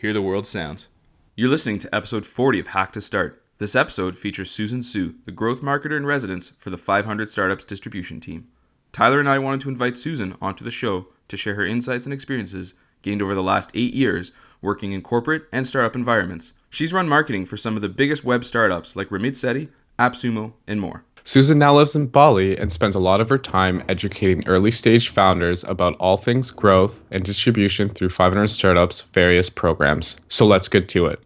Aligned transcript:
Hear 0.00 0.14
the 0.14 0.22
World 0.22 0.46
Sounds. 0.46 0.88
You're 1.36 1.50
listening 1.50 1.78
to 1.80 1.94
episode 1.94 2.24
40 2.24 2.60
of 2.60 2.68
Hack 2.68 2.90
to 2.94 3.02
Start. 3.02 3.44
This 3.58 3.76
episode 3.76 4.16
features 4.16 4.50
Susan 4.50 4.82
Su, 4.82 5.16
the 5.26 5.30
growth 5.30 5.60
marketer 5.60 5.94
in 5.94 6.06
residence 6.06 6.54
for 6.58 6.70
the 6.70 6.78
500 6.78 7.28
Startups 7.28 7.66
distribution 7.66 8.18
team. 8.18 8.48
Tyler 8.92 9.20
and 9.20 9.28
I 9.28 9.38
wanted 9.38 9.60
to 9.60 9.68
invite 9.68 9.98
Susan 9.98 10.36
onto 10.40 10.64
the 10.64 10.70
show 10.70 11.08
to 11.28 11.36
share 11.36 11.54
her 11.56 11.66
insights 11.66 12.06
and 12.06 12.14
experiences 12.14 12.72
gained 13.02 13.20
over 13.20 13.34
the 13.34 13.42
last 13.42 13.72
eight 13.74 13.92
years 13.92 14.32
working 14.62 14.92
in 14.92 15.02
corporate 15.02 15.42
and 15.52 15.66
startup 15.66 15.94
environments. 15.94 16.54
She's 16.70 16.94
run 16.94 17.06
marketing 17.06 17.44
for 17.44 17.58
some 17.58 17.76
of 17.76 17.82
the 17.82 17.90
biggest 17.90 18.24
web 18.24 18.46
startups 18.46 18.96
like 18.96 19.10
Ramit 19.10 19.32
Sethi, 19.32 19.68
AppSumo, 19.98 20.54
and 20.66 20.80
more. 20.80 21.04
Susan 21.24 21.58
now 21.58 21.74
lives 21.74 21.94
in 21.94 22.06
Bali 22.06 22.56
and 22.56 22.72
spends 22.72 22.96
a 22.96 23.00
lot 23.00 23.20
of 23.20 23.28
her 23.28 23.38
time 23.38 23.82
educating 23.88 24.46
early 24.46 24.70
stage 24.70 25.08
founders 25.08 25.64
about 25.64 25.96
all 25.96 26.16
things 26.16 26.50
growth 26.50 27.02
and 27.10 27.22
distribution 27.22 27.88
through 27.88 28.10
500 28.10 28.48
Startups' 28.48 29.02
various 29.12 29.50
programs. 29.50 30.16
So 30.28 30.46
let's 30.46 30.68
get 30.68 30.88
to 30.90 31.06
it. 31.06 31.20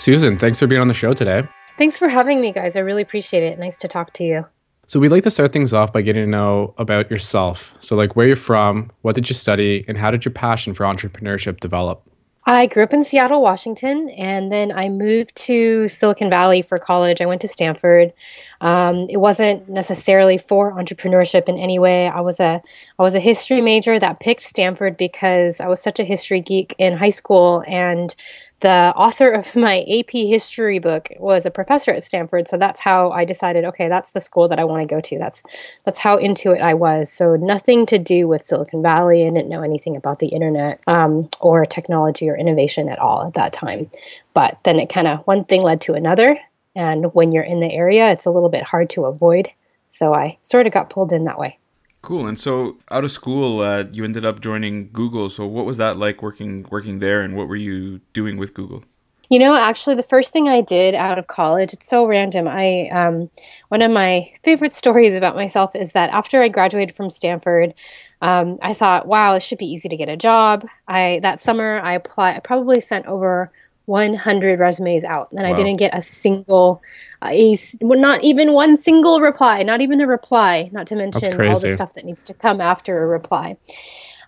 Susan, 0.00 0.38
thanks 0.38 0.58
for 0.58 0.66
being 0.66 0.80
on 0.80 0.88
the 0.88 0.94
show 0.94 1.12
today. 1.12 1.46
Thanks 1.76 1.98
for 1.98 2.08
having 2.08 2.40
me, 2.40 2.52
guys. 2.52 2.74
I 2.74 2.80
really 2.80 3.02
appreciate 3.02 3.42
it. 3.42 3.58
Nice 3.58 3.76
to 3.80 3.86
talk 3.86 4.14
to 4.14 4.24
you. 4.24 4.46
So, 4.86 4.98
we'd 4.98 5.10
like 5.10 5.24
to 5.24 5.30
start 5.30 5.52
things 5.52 5.74
off 5.74 5.92
by 5.92 6.00
getting 6.00 6.24
to 6.24 6.30
know 6.30 6.72
about 6.78 7.10
yourself. 7.10 7.76
So, 7.80 7.96
like, 7.96 8.16
where 8.16 8.26
you're 8.26 8.34
from, 8.34 8.90
what 9.02 9.14
did 9.14 9.28
you 9.28 9.34
study, 9.34 9.84
and 9.88 9.98
how 9.98 10.10
did 10.10 10.24
your 10.24 10.32
passion 10.32 10.72
for 10.72 10.84
entrepreneurship 10.84 11.60
develop? 11.60 12.02
I 12.46 12.66
grew 12.66 12.82
up 12.82 12.94
in 12.94 13.04
Seattle, 13.04 13.42
Washington, 13.42 14.08
and 14.16 14.50
then 14.50 14.72
I 14.72 14.88
moved 14.88 15.36
to 15.36 15.86
Silicon 15.88 16.30
Valley 16.30 16.62
for 16.62 16.78
college. 16.78 17.20
I 17.20 17.26
went 17.26 17.42
to 17.42 17.48
Stanford. 17.48 18.14
Um, 18.62 19.06
it 19.10 19.18
wasn't 19.18 19.68
necessarily 19.68 20.38
for 20.38 20.72
entrepreneurship 20.72 21.48
in 21.50 21.58
any 21.58 21.78
way. 21.78 22.08
I 22.08 22.20
was 22.20 22.40
a 22.40 22.62
I 22.98 23.02
was 23.02 23.14
a 23.14 23.20
history 23.20 23.60
major 23.60 23.98
that 23.98 24.20
picked 24.20 24.42
Stanford 24.42 24.96
because 24.96 25.60
I 25.60 25.68
was 25.68 25.82
such 25.82 26.00
a 26.00 26.04
history 26.04 26.40
geek 26.40 26.74
in 26.78 26.96
high 26.96 27.10
school, 27.10 27.62
and 27.68 28.16
the 28.60 28.92
author 28.94 29.30
of 29.30 29.56
my 29.56 29.80
AP 29.88 30.10
history 30.10 30.78
book 30.78 31.08
was 31.18 31.46
a 31.46 31.50
professor 31.50 31.92
at 31.92 32.04
Stanford, 32.04 32.46
so 32.46 32.56
that's 32.56 32.80
how 32.80 33.10
I 33.10 33.24
decided. 33.24 33.64
Okay, 33.64 33.88
that's 33.88 34.12
the 34.12 34.20
school 34.20 34.48
that 34.48 34.58
I 34.58 34.64
want 34.64 34.86
to 34.86 34.94
go 34.94 35.00
to. 35.00 35.18
That's 35.18 35.42
that's 35.84 35.98
how 35.98 36.16
into 36.16 36.52
it 36.52 36.60
I 36.60 36.74
was. 36.74 37.10
So 37.10 37.36
nothing 37.36 37.86
to 37.86 37.98
do 37.98 38.28
with 38.28 38.42
Silicon 38.42 38.82
Valley. 38.82 39.26
I 39.26 39.30
didn't 39.30 39.48
know 39.48 39.62
anything 39.62 39.96
about 39.96 40.18
the 40.18 40.28
internet 40.28 40.80
um, 40.86 41.28
or 41.40 41.64
technology 41.64 42.28
or 42.28 42.36
innovation 42.36 42.88
at 42.88 42.98
all 42.98 43.26
at 43.26 43.34
that 43.34 43.52
time. 43.52 43.90
But 44.34 44.58
then 44.64 44.78
it 44.78 44.88
kind 44.88 45.06
of 45.06 45.20
one 45.26 45.44
thing 45.44 45.62
led 45.62 45.80
to 45.82 45.94
another, 45.94 46.38
and 46.76 47.14
when 47.14 47.32
you're 47.32 47.42
in 47.42 47.60
the 47.60 47.72
area, 47.72 48.10
it's 48.12 48.26
a 48.26 48.30
little 48.30 48.50
bit 48.50 48.62
hard 48.62 48.90
to 48.90 49.06
avoid. 49.06 49.50
So 49.88 50.14
I 50.14 50.38
sort 50.42 50.66
of 50.66 50.72
got 50.72 50.90
pulled 50.90 51.12
in 51.12 51.24
that 51.24 51.38
way. 51.38 51.59
Cool. 52.02 52.26
And 52.26 52.38
so, 52.38 52.78
out 52.90 53.04
of 53.04 53.12
school, 53.12 53.60
uh, 53.60 53.84
you 53.92 54.04
ended 54.04 54.24
up 54.24 54.40
joining 54.40 54.90
Google. 54.90 55.28
So, 55.28 55.46
what 55.46 55.66
was 55.66 55.76
that 55.76 55.98
like 55.98 56.22
working 56.22 56.66
working 56.70 56.98
there, 56.98 57.20
and 57.20 57.36
what 57.36 57.46
were 57.46 57.56
you 57.56 58.00
doing 58.14 58.38
with 58.38 58.54
Google? 58.54 58.84
You 59.28 59.38
know, 59.38 59.54
actually, 59.54 59.94
the 59.94 60.02
first 60.02 60.32
thing 60.32 60.48
I 60.48 60.60
did 60.60 60.94
out 60.94 61.18
of 61.18 61.28
college, 61.28 61.72
it's 61.72 61.86
so 61.86 62.06
random. 62.06 62.48
I 62.48 62.88
um, 62.88 63.30
one 63.68 63.82
of 63.82 63.90
my 63.90 64.32
favorite 64.42 64.72
stories 64.82 65.14
about 65.14 65.36
myself 65.36 65.76
is 65.76 65.92
that 65.92 66.10
after 66.10 66.42
I 66.42 66.48
graduated 66.48 66.96
from 66.96 67.10
Stanford, 67.10 67.74
um, 68.22 68.58
I 68.62 68.72
thought, 68.72 69.06
wow, 69.06 69.34
it 69.34 69.42
should 69.42 69.58
be 69.58 69.70
easy 69.70 69.88
to 69.90 69.96
get 69.96 70.08
a 70.08 70.16
job. 70.16 70.66
I 70.88 71.20
that 71.22 71.40
summer 71.40 71.80
I 71.80 71.92
applied. 71.94 72.36
I 72.36 72.40
probably 72.40 72.80
sent 72.80 73.06
over 73.06 73.52
100 73.90 74.60
resumes 74.60 75.04
out, 75.04 75.30
and 75.32 75.42
wow. 75.42 75.50
I 75.50 75.52
didn't 75.52 75.76
get 75.76 75.94
a 75.94 76.00
single 76.00 76.80
a 77.22 77.58
not 77.82 78.22
even 78.22 78.52
one 78.52 78.76
single 78.76 79.20
reply, 79.20 79.56
not 79.56 79.80
even 79.80 80.00
a 80.00 80.06
reply, 80.06 80.70
not 80.72 80.86
to 80.86 80.96
mention 80.96 81.32
all 81.48 81.60
the 81.60 81.74
stuff 81.74 81.94
that 81.94 82.04
needs 82.04 82.22
to 82.24 82.34
come 82.34 82.60
after 82.60 83.02
a 83.02 83.06
reply. 83.06 83.58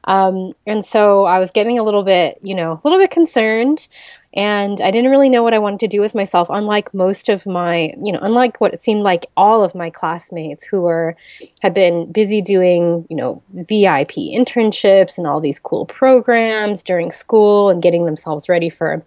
Um, 0.05 0.53
and 0.67 0.85
so 0.85 1.25
I 1.25 1.39
was 1.39 1.51
getting 1.53 1.79
a 1.79 1.85
little 1.85 2.03
bit, 2.03 2.39
you 2.43 2.55
know, 2.55 2.73
a 2.73 2.81
little 2.83 2.99
bit 2.99 3.11
concerned 3.13 3.87
and 4.35 4.81
I 4.81 4.91
didn't 4.91 5.11
really 5.11 5.29
know 5.29 5.43
what 5.43 5.53
I 5.53 5.59
wanted 5.59 5.81
to 5.81 5.89
do 5.89 6.01
with 6.01 6.15
myself. 6.15 6.49
Unlike 6.51 6.95
most 6.95 7.29
of 7.29 7.45
my, 7.45 7.95
you 8.03 8.13
know, 8.13 8.19
unlike 8.23 8.61
what 8.61 8.73
it 8.73 8.81
seemed 8.81 9.03
like 9.03 9.27
all 9.37 9.63
of 9.63 9.75
my 9.75 9.91
classmates 9.91 10.65
who 10.65 10.81
were 10.81 11.17
had 11.61 11.75
been 11.75 12.11
busy 12.11 12.41
doing, 12.41 13.07
you 13.11 13.17
know, 13.17 13.43
VIP 13.53 14.13
internships 14.17 15.19
and 15.19 15.27
all 15.27 15.41
these 15.41 15.61
cool 15.61 15.85
programs 15.85 16.83
during 16.83 17.11
school 17.11 17.69
and 17.69 17.83
getting 17.83 18.07
themselves 18.07 18.49
ready 18.49 18.71
for 18.71 19.05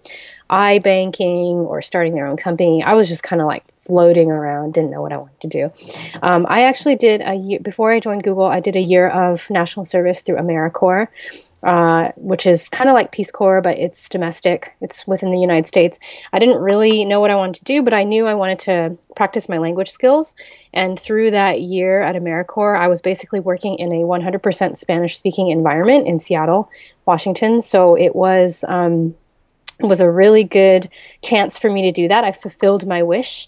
iBanking 0.50 1.56
or 1.66 1.81
starting 1.81 2.13
their 2.13 2.28
own 2.28 2.38
company. 2.38 2.83
I 2.83 2.94
was 2.94 3.07
just 3.07 3.23
kind 3.23 3.41
of 3.41 3.47
like 3.47 3.63
floating 3.81 4.31
around, 4.31 4.73
didn't 4.73 4.91
know 4.91 5.01
what 5.01 5.11
I 5.11 5.17
wanted 5.17 5.41
to 5.41 5.47
do. 5.47 5.73
Um, 6.22 6.45
I 6.50 6.63
actually 6.63 6.95
did 6.95 7.22
a 7.22 7.35
year 7.35 7.59
before 7.59 7.91
I 7.91 8.00
joined 8.00 8.23
Google. 8.23 8.45
I 8.45 8.59
did 8.59 8.75
a 8.75 8.81
year 8.81 9.07
of 9.07 9.50
national 9.50 9.85
service 9.85 10.22
through 10.22 10.38
AmeriCorps, 10.38 11.07
uh, 11.63 12.11
which 12.16 12.45
is 12.45 12.69
kind 12.69 12.89
of 12.89 12.94
like 12.94 13.11
Peace 13.11 13.31
Corps, 13.31 13.61
but 13.61 13.78
it's 13.79 14.07
domestic. 14.07 14.75
It's 14.81 15.07
within 15.07 15.31
the 15.31 15.39
United 15.39 15.66
States. 15.66 16.00
I 16.31 16.38
didn't 16.38 16.62
really 16.62 17.06
know 17.06 17.19
what 17.19 17.31
I 17.31 17.35
wanted 17.35 17.56
to 17.56 17.63
do, 17.63 17.81
but 17.81 17.94
I 17.94 18.03
knew 18.03 18.27
I 18.27 18.35
wanted 18.35 18.59
to 18.59 18.97
practice 19.16 19.50
my 19.50 19.57
language 19.57 19.89
skills. 19.89 20.35
And 20.73 21.00
through 21.00 21.31
that 21.31 21.62
year 21.62 22.01
at 22.01 22.16
AmeriCorps, 22.16 22.79
I 22.79 22.88
was 22.88 23.01
basically 23.01 23.39
working 23.39 23.79
in 23.79 23.91
a 23.91 24.03
100% 24.03 24.77
Spanish 24.77 25.17
speaking 25.17 25.50
environment 25.50 26.07
in 26.07 26.19
Seattle, 26.19 26.69
Washington. 27.07 27.62
So 27.62 27.95
it 27.95 28.16
was. 28.16 28.63
Um, 28.67 29.16
was 29.80 30.02
a 30.02 30.09
really 30.09 30.44
good 30.44 30.90
chance 31.22 31.58
for 31.58 31.69
me 31.69 31.81
to 31.84 31.91
do 31.91 32.08
that. 32.08 32.24
I 32.24 32.31
fulfilled 32.31 32.88
my 32.88 33.03
wish. 33.03 33.47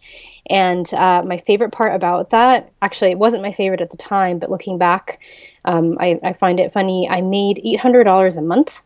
And 0.50 0.92
uh, 0.94 1.24
my 1.26 1.38
favorite 1.38 1.72
part 1.72 1.94
about 1.94 2.30
that, 2.30 2.72
actually, 2.82 3.12
it 3.12 3.20
wasn't 3.20 3.44
my 3.44 3.52
favorite 3.52 3.82
at 3.82 3.92
the 3.92 3.98
time, 3.98 4.40
but 4.40 4.50
looking 4.50 4.78
back, 4.78 5.22
um, 5.66 5.98
I, 6.00 6.20
I, 6.24 6.34
find 6.34 6.60
it 6.60 6.72
funny. 6.72 7.10
I 7.10 7.22
made 7.22 7.62
$800 7.66 8.38
a 8.38 8.42
month 8.42 8.82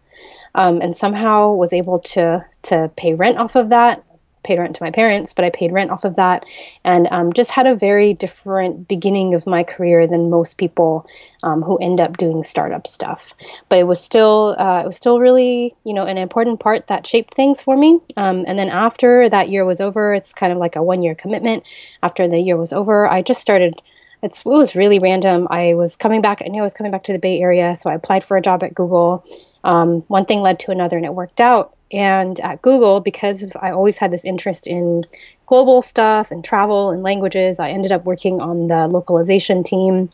um, 0.56 0.81
and 0.81 0.97
somehow 0.97 1.53
was 1.53 1.72
able 1.72 2.00
to, 2.00 2.44
to 2.63 2.91
pay 2.96 3.13
rent 3.13 3.38
off 3.38 3.56
of 3.56 3.69
that 3.69 4.03
paid 4.44 4.59
rent 4.59 4.75
to 4.75 4.84
my 4.84 4.91
parents, 4.91 5.34
but 5.34 5.46
I 5.46 5.50
paid 5.50 5.72
rent 5.72 5.91
off 5.91 6.03
of 6.03 6.16
that, 6.16 6.46
and 6.84 7.07
um, 7.12 7.34
just 7.34 7.52
had 7.52 7.68
a 7.68 7.75
very 7.75 8.13
different 8.13 8.88
beginning 8.88 9.34
of 9.34 9.46
my 9.46 9.63
career 9.63 10.07
than 10.07 10.29
most 10.29 10.57
people 10.57 11.07
um, 11.44 11.62
who 11.62 11.78
end 11.78 12.00
up 12.00 12.18
doing 12.18 12.44
startup 12.44 12.88
stuff. 12.88 13.34
But 13.69 13.79
it 13.79 13.84
was 13.84 14.02
still 14.02 14.56
uh, 14.57 14.81
it 14.84 14.85
was 14.85 14.97
still 14.97 15.19
really 15.19 15.75
you 15.84 15.94
know 15.94 16.06
an 16.06 16.18
important 16.18 16.59
part 16.59 16.88
that 16.88 17.07
shaped 17.07 17.34
things 17.34 17.62
for 17.62 17.78
me. 17.78 18.00
Um, 18.18 18.46
and 18.47 18.57
then 18.57 18.69
after 18.69 19.29
that 19.29 19.50
year 19.50 19.66
was 19.66 19.81
over, 19.81 20.13
it's 20.13 20.34
kind 20.34 20.52
of 20.52 20.59
like 20.59 20.75
a 20.75 20.84
one 20.84 21.03
year 21.03 21.16
commitment. 21.16 21.63
After 22.03 22.28
the 22.28 22.40
year 22.40 22.58
was 22.58 22.73
over, 22.73 23.08
I 23.08 23.22
just 23.22 23.41
started. 23.41 23.81
It's, 24.23 24.41
it 24.41 24.46
was 24.46 24.75
really 24.75 25.00
random. 25.00 25.47
I 25.50 25.73
was 25.73 25.97
coming 25.97 26.22
back. 26.22 26.44
I 26.46 26.47
knew 26.47 26.62
I 26.62 26.63
was 26.63 26.75
coming 26.75 26.91
back 26.91 27.03
to 27.06 27.12
the 27.13 27.18
Bay 27.18 27.41
Area, 27.41 27.75
so 27.75 27.90
I 27.90 27.96
applied 27.96 28.23
for 28.23 28.38
a 28.38 28.41
job 28.41 28.62
at 28.62 28.75
Google. 28.75 29.25
Um, 29.64 30.02
one 30.09 30.26
thing 30.26 30.41
led 30.41 30.59
to 30.59 30.72
another, 30.72 30.96
and 30.96 31.05
it 31.08 31.16
worked 31.16 31.41
out 31.41 31.76
and 31.91 32.40
at 32.40 32.61
Google, 32.61 33.02
because 33.02 33.52
I 33.61 33.72
always 33.72 33.97
had 33.97 34.11
this 34.11 34.26
interest 34.26 34.67
in 34.67 35.03
global 35.46 35.82
stuff 35.82 36.32
and 36.32 36.43
travel 36.43 36.91
and 36.91 37.03
languages, 37.03 37.59
I 37.59 37.72
ended 37.72 37.91
up 37.91 38.05
working 38.05 38.41
on 38.41 38.67
the 38.67 38.88
localization 38.88 39.64
team, 39.64 40.09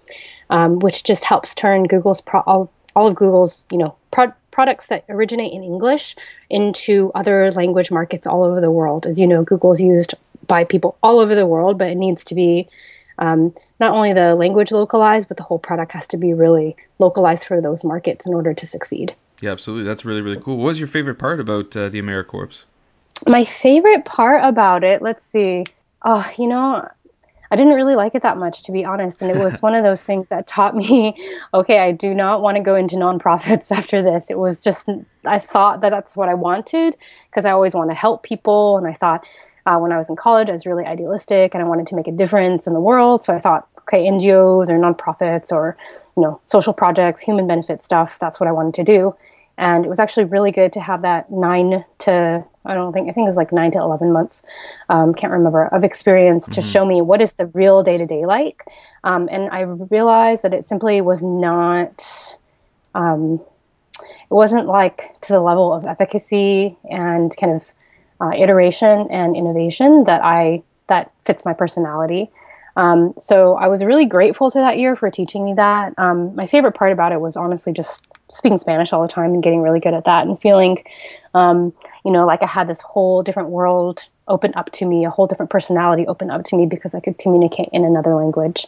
um, 0.50 0.79
which 0.79 1.03
just 1.03 1.24
helps 1.25 1.53
turn 1.53 1.83
Google's 1.83 2.21
pro- 2.21 2.41
all, 2.41 2.71
all 2.95 3.07
of 3.07 3.15
Google's 3.15 3.63
you 3.71 3.77
know 3.77 3.95
pro- 4.12 4.33
products 4.50 4.88
that 4.88 5.06
originate 5.07 5.53
in 5.53 5.63
English 5.63 6.15
into 6.50 7.12
other 7.13 7.51
language 7.51 7.91
markets 7.91 8.25
all 8.25 8.44
over 8.44 8.59
the 8.59 8.71
world. 8.71 9.06
As 9.06 9.19
you 9.19 9.27
know, 9.27 9.44
Google's 9.44 9.79
used 9.79 10.15
by 10.47 10.63
people 10.63 10.97
all 11.03 11.19
over 11.19 11.35
the 11.35 11.45
world, 11.45 11.77
but 11.77 11.89
it 11.89 11.95
needs 11.95 12.24
to 12.24 12.35
be 12.35 12.68
um, 13.19 13.53
not 13.79 13.91
only 13.91 14.13
the 14.13 14.33
language 14.35 14.71
localized, 14.71 15.27
but 15.27 15.38
the 15.38 15.44
whole 15.44 15.59
product 15.59 15.91
has 15.91 16.07
to 16.07 16.18
be 16.18 16.33
really 16.33 16.75
localized 17.00 17.45
for 17.45 17.62
those 17.62 17.83
markets 17.83 18.25
in 18.25 18.33
order 18.33 18.53
to 18.53 18.65
succeed. 18.65 19.15
Yeah, 19.42 19.51
absolutely. 19.51 19.86
That's 19.86 20.06
really 20.06 20.22
really 20.22 20.39
cool. 20.39 20.57
What 20.57 20.66
was 20.66 20.80
your 20.80 20.88
favorite 20.88 21.16
part 21.16 21.39
about 21.39 21.75
uh, 21.75 21.89
the 21.89 22.01
AmeriCorps? 22.01 22.66
My 23.28 23.45
favorite 23.45 24.06
part 24.06 24.44
about 24.44 24.84
it, 24.84 25.01
let's 25.01 25.25
see. 25.25 25.66
Oh, 26.04 26.30
you 26.38 26.48
know, 26.48 26.88
I 27.50 27.56
didn't 27.56 27.74
really 27.74 27.95
like 27.95 28.13
it 28.13 28.22
that 28.22 28.38
much, 28.38 28.63
to 28.63 28.72
be 28.72 28.86
honest. 28.86 29.22
And 29.22 29.31
it 29.31 29.38
was 29.38 29.60
one 29.62 29.74
of 29.74 29.84
those 29.84 30.04
things 30.04 30.30
that 30.30 30.48
taught 30.48 30.75
me, 30.75 31.16
okay, 31.54 31.80
I 31.80 31.92
do 31.92 32.13
not 32.13 32.42
want 32.42 32.57
to 32.57 32.63
go 32.63 32.75
into 32.75 32.95
nonprofits 32.95 33.72
after 33.75 34.01
this. 34.01 34.30
It 34.30 34.38
was 34.38 34.63
just, 34.63 34.89
I 35.25 35.39
thought 35.39 35.81
that 35.81 35.89
that's 35.89 36.16
what 36.16 36.30
I 36.30 36.34
wanted 36.34 36.98
because 37.30 37.45
I 37.45 37.51
always 37.51 37.74
want 37.74 37.89
to 37.89 37.95
help 37.95 38.24
people. 38.24 38.78
And 38.78 38.88
I 38.88 38.94
thought 38.94 39.25
uh, 39.66 39.78
when 39.78 39.92
I 39.92 39.98
was 39.98 40.10
in 40.10 40.16
college, 40.16 40.50
I 40.50 40.54
was 40.54 40.66
really 40.66 40.86
idealistic 40.86 41.54
and 41.54 41.63
I 41.63 41.68
wanted 41.68 41.88
to 41.88 41.95
make 41.95 42.07
a 42.07 42.12
difference 42.12 42.68
in 42.68 42.74
the 42.74 42.80
world. 42.80 43.24
So 43.24 43.34
I 43.34 43.39
thought, 43.39 43.68
okay, 43.88 44.07
NGOs 44.07 44.69
or 44.69 44.78
nonprofits 44.78 45.51
or, 45.51 45.78
you 46.16 46.24
know, 46.24 46.42
social 46.45 46.74
projects, 46.74 47.22
human 47.22 47.48
benefit 47.48 47.84
stuff, 47.84 48.19
that's 48.19 48.39
what 48.39 48.48
I 48.48 48.51
wanted 48.51 48.74
to 48.75 48.84
do. 48.84 49.16
And 49.57 49.86
it 49.86 49.88
was 49.88 50.00
actually 50.00 50.25
really 50.25 50.51
good 50.51 50.74
to 50.74 50.81
have 50.81 51.01
that 51.01 51.31
nine 51.31 51.84
to 52.00 52.45
I 52.68 52.74
don't 52.74 52.92
think 52.92 53.10
I 53.10 53.13
think 53.13 53.25
it 53.25 53.30
was 53.30 53.38
like 53.38 53.54
nine 53.54 53.72
to 53.72 53.80
eleven 53.80 54.12
months, 54.12 54.44
um, 54.89 55.13
can't 55.13 55.31
remember 55.31 55.68
of 55.68 55.84
experience 55.84 56.45
mm-hmm. 56.45 56.56
to 56.56 56.62
show 56.62 56.86
me 56.86 57.01
what 57.01 57.22
is 57.22 57.34
the 57.34 57.45
real 57.48 57.81
day 57.81 57.98
to 57.98 58.06
day 58.06 58.25
like, 58.25 58.66
um, 59.04 59.30
and 59.31 59.50
I 59.50 59.62
realized 59.62 60.44
that 60.44 60.54
it 60.54 60.68
simply 60.68 61.01
was 61.01 61.24
not. 61.24 62.36
Um, 62.94 63.42
it 64.00 64.34
wasn't 64.34 64.68
like 64.68 65.16
to 65.22 65.34
the 65.34 65.39
level 65.39 65.74
of 65.74 65.86
efficacy 65.86 66.78
and 66.89 67.36
kind 67.38 67.54
of 67.54 67.72
uh, 68.19 68.31
iteration 68.36 69.07
and 69.10 69.36
innovation 69.36 70.04
that 70.04 70.22
I 70.24 70.63
that 70.88 71.12
fits 71.24 71.45
my 71.45 71.54
personality. 71.54 72.30
Um, 72.77 73.15
so 73.18 73.56
I 73.56 73.68
was 73.68 73.83
really 73.83 74.06
grateful 74.06 74.51
to 74.51 74.59
that 74.59 74.77
year 74.77 74.95
for 74.95 75.09
teaching 75.09 75.44
me 75.44 75.56
that. 75.56 75.94
Um, 75.97 76.35
my 76.35 76.45
favorite 76.45 76.74
part 76.74 76.91
about 76.91 77.12
it 77.12 77.19
was 77.19 77.35
honestly 77.35 77.74
just 77.74 78.06
speaking 78.29 78.59
Spanish 78.59 78.94
all 78.94 79.01
the 79.01 79.07
time 79.07 79.33
and 79.33 79.41
getting 79.41 79.62
really 79.62 79.79
good 79.79 79.95
at 79.95 80.06
that 80.06 80.27
and 80.27 80.39
feeling, 80.39 80.77
um, 81.33 81.74
you 82.06 82.12
know, 82.12 82.25
like 82.25 82.44
I 82.44 82.45
had 82.45 82.69
this 82.69 82.81
whole 82.81 83.24
different 83.24 83.50
world 83.50 84.07
open 84.27 84.53
up 84.56 84.71
to 84.74 84.85
me, 84.85 85.06
a 85.06 85.09
whole 85.09 85.25
different 85.25 85.50
personality 85.50 86.06
open 86.06 86.29
up 86.29 86.44
to 86.45 86.56
me 86.56 86.68
because 86.68 86.94
I 86.94 87.00
could 87.00 87.18
communicate 87.18 87.69
in 87.74 87.83
another 87.83 88.13
language. 88.13 88.68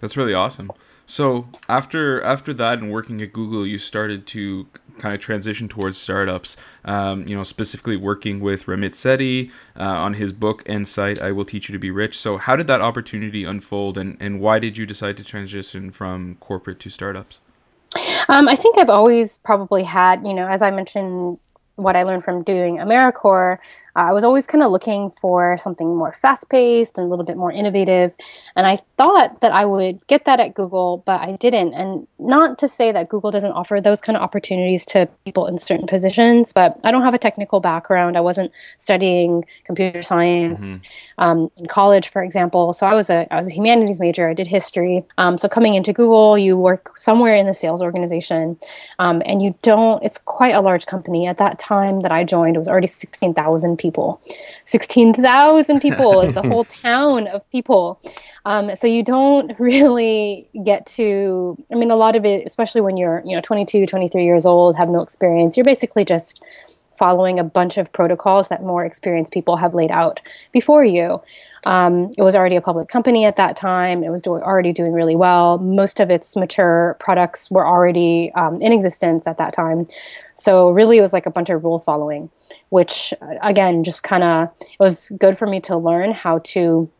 That's 0.00 0.18
really 0.18 0.34
awesome. 0.34 0.70
So 1.06 1.48
after 1.68 2.22
after 2.22 2.52
that 2.54 2.78
and 2.78 2.92
working 2.92 3.22
at 3.22 3.32
Google, 3.32 3.66
you 3.66 3.78
started 3.78 4.26
to 4.28 4.66
kind 5.00 5.14
of 5.14 5.20
transition 5.20 5.68
towards 5.68 5.98
startups. 5.98 6.56
Um, 6.84 7.26
you 7.26 7.36
know, 7.36 7.42
specifically 7.42 7.96
working 7.96 8.40
with 8.40 8.66
Ramit 8.66 8.92
Sethi 8.92 9.50
uh, 9.78 9.82
on 9.82 10.14
his 10.14 10.32
book 10.32 10.62
and 10.66 10.86
site, 10.86 11.20
"I 11.20 11.32
Will 11.32 11.44
Teach 11.44 11.68
You 11.68 11.72
to 11.72 11.78
Be 11.78 11.90
Rich." 11.90 12.18
So, 12.18 12.36
how 12.38 12.54
did 12.56 12.66
that 12.68 12.80
opportunity 12.80 13.44
unfold, 13.44 13.98
and 13.98 14.16
and 14.20 14.40
why 14.40 14.58
did 14.58 14.76
you 14.76 14.86
decide 14.86 15.16
to 15.16 15.24
transition 15.24 15.90
from 15.90 16.36
corporate 16.40 16.78
to 16.80 16.90
startups? 16.90 17.40
Um, 18.28 18.48
I 18.48 18.54
think 18.54 18.78
I've 18.78 18.88
always 18.88 19.38
probably 19.38 19.82
had, 19.82 20.24
you 20.24 20.32
know, 20.32 20.46
as 20.46 20.62
I 20.62 20.70
mentioned 20.70 21.38
what 21.82 21.96
I 21.96 22.02
learned 22.02 22.24
from 22.24 22.42
doing 22.42 22.78
AmeriCorps, 22.78 23.58
uh, 23.96 24.00
I 24.00 24.12
was 24.12 24.24
always 24.24 24.46
kind 24.46 24.62
of 24.62 24.70
looking 24.70 25.10
for 25.10 25.56
something 25.58 25.96
more 25.96 26.12
fast 26.12 26.48
paced 26.48 26.96
and 26.96 27.06
a 27.06 27.10
little 27.10 27.24
bit 27.24 27.36
more 27.36 27.50
innovative. 27.50 28.14
And 28.54 28.66
I 28.66 28.78
thought 28.96 29.40
that 29.40 29.52
I 29.52 29.64
would 29.64 30.06
get 30.06 30.24
that 30.26 30.38
at 30.38 30.54
Google, 30.54 31.02
but 31.06 31.20
I 31.20 31.36
didn't. 31.36 31.74
And 31.74 32.06
not 32.18 32.58
to 32.58 32.68
say 32.68 32.92
that 32.92 33.08
Google 33.08 33.30
doesn't 33.30 33.52
offer 33.52 33.80
those 33.80 34.00
kind 34.00 34.16
of 34.16 34.22
opportunities 34.22 34.86
to 34.86 35.08
people 35.24 35.46
in 35.46 35.58
certain 35.58 35.86
positions, 35.86 36.52
but 36.52 36.78
I 36.84 36.90
don't 36.90 37.02
have 37.02 37.14
a 37.14 37.18
technical 37.18 37.60
background. 37.60 38.16
I 38.16 38.20
wasn't 38.20 38.52
studying 38.78 39.44
computer 39.64 40.02
science 40.02 40.78
mm-hmm. 40.78 41.22
um, 41.24 41.50
in 41.56 41.66
college, 41.66 42.08
for 42.08 42.22
example. 42.22 42.72
So 42.72 42.86
I 42.86 42.94
was 42.94 43.10
a, 43.10 43.26
I 43.32 43.38
was 43.38 43.48
a 43.48 43.54
humanities 43.54 43.98
major, 43.98 44.28
I 44.28 44.34
did 44.34 44.46
history. 44.46 45.04
Um, 45.18 45.36
so 45.36 45.48
coming 45.48 45.74
into 45.74 45.92
Google, 45.92 46.38
you 46.38 46.56
work 46.56 46.92
somewhere 46.96 47.34
in 47.34 47.46
the 47.46 47.54
sales 47.54 47.82
organization 47.82 48.56
um, 48.98 49.20
and 49.26 49.42
you 49.42 49.54
don't, 49.62 50.02
it's 50.04 50.18
quite 50.18 50.54
a 50.54 50.60
large 50.60 50.86
company. 50.86 51.26
At 51.26 51.38
that 51.38 51.58
time 51.58 51.69
that 52.02 52.12
I 52.12 52.24
joined, 52.24 52.56
it 52.56 52.58
was 52.58 52.68
already 52.68 52.86
16,000 52.86 53.76
people. 53.78 54.20
16,000 54.64 55.80
people. 55.80 56.20
it's 56.20 56.36
a 56.36 56.42
whole 56.48 56.64
town 56.64 57.26
of 57.28 57.48
people. 57.50 58.00
Um, 58.44 58.74
so 58.76 58.86
you 58.86 59.02
don't 59.02 59.52
really 59.58 60.48
get 60.64 60.86
to, 60.86 61.56
I 61.72 61.76
mean, 61.76 61.90
a 61.90 61.96
lot 61.96 62.16
of 62.16 62.24
it, 62.24 62.44
especially 62.46 62.80
when 62.80 62.96
you're, 62.96 63.22
you 63.24 63.34
know, 63.36 63.40
22, 63.40 63.86
23 63.86 64.24
years 64.24 64.46
old, 64.46 64.76
have 64.76 64.88
no 64.88 65.00
experience, 65.00 65.56
you're 65.56 65.64
basically 65.64 66.04
just 66.04 66.42
following 67.00 67.38
a 67.38 67.44
bunch 67.44 67.78
of 67.78 67.90
protocols 67.94 68.50
that 68.50 68.62
more 68.62 68.84
experienced 68.84 69.32
people 69.32 69.56
have 69.56 69.74
laid 69.74 69.90
out 69.90 70.20
before 70.52 70.84
you. 70.84 71.18
Um, 71.64 72.10
it 72.18 72.22
was 72.22 72.36
already 72.36 72.56
a 72.56 72.60
public 72.60 72.88
company 72.88 73.24
at 73.24 73.36
that 73.36 73.56
time. 73.56 74.04
It 74.04 74.10
was 74.10 74.20
do- 74.20 74.34
already 74.34 74.74
doing 74.74 74.92
really 74.92 75.16
well. 75.16 75.56
Most 75.56 75.98
of 75.98 76.10
its 76.10 76.36
mature 76.36 76.98
products 77.00 77.50
were 77.50 77.66
already 77.66 78.30
um, 78.34 78.60
in 78.60 78.70
existence 78.70 79.26
at 79.26 79.38
that 79.38 79.54
time. 79.54 79.88
So, 80.34 80.70
really, 80.70 80.98
it 80.98 81.00
was 81.00 81.14
like 81.14 81.24
a 81.24 81.30
bunch 81.30 81.48
of 81.48 81.64
rule 81.64 81.78
following, 81.78 82.28
which, 82.68 83.14
again, 83.42 83.82
just 83.82 84.02
kind 84.02 84.22
of, 84.22 84.48
it 84.60 84.78
was 84.78 85.08
good 85.18 85.38
for 85.38 85.46
me 85.46 85.58
to 85.62 85.78
learn 85.78 86.12
how 86.12 86.40
to 86.52 86.90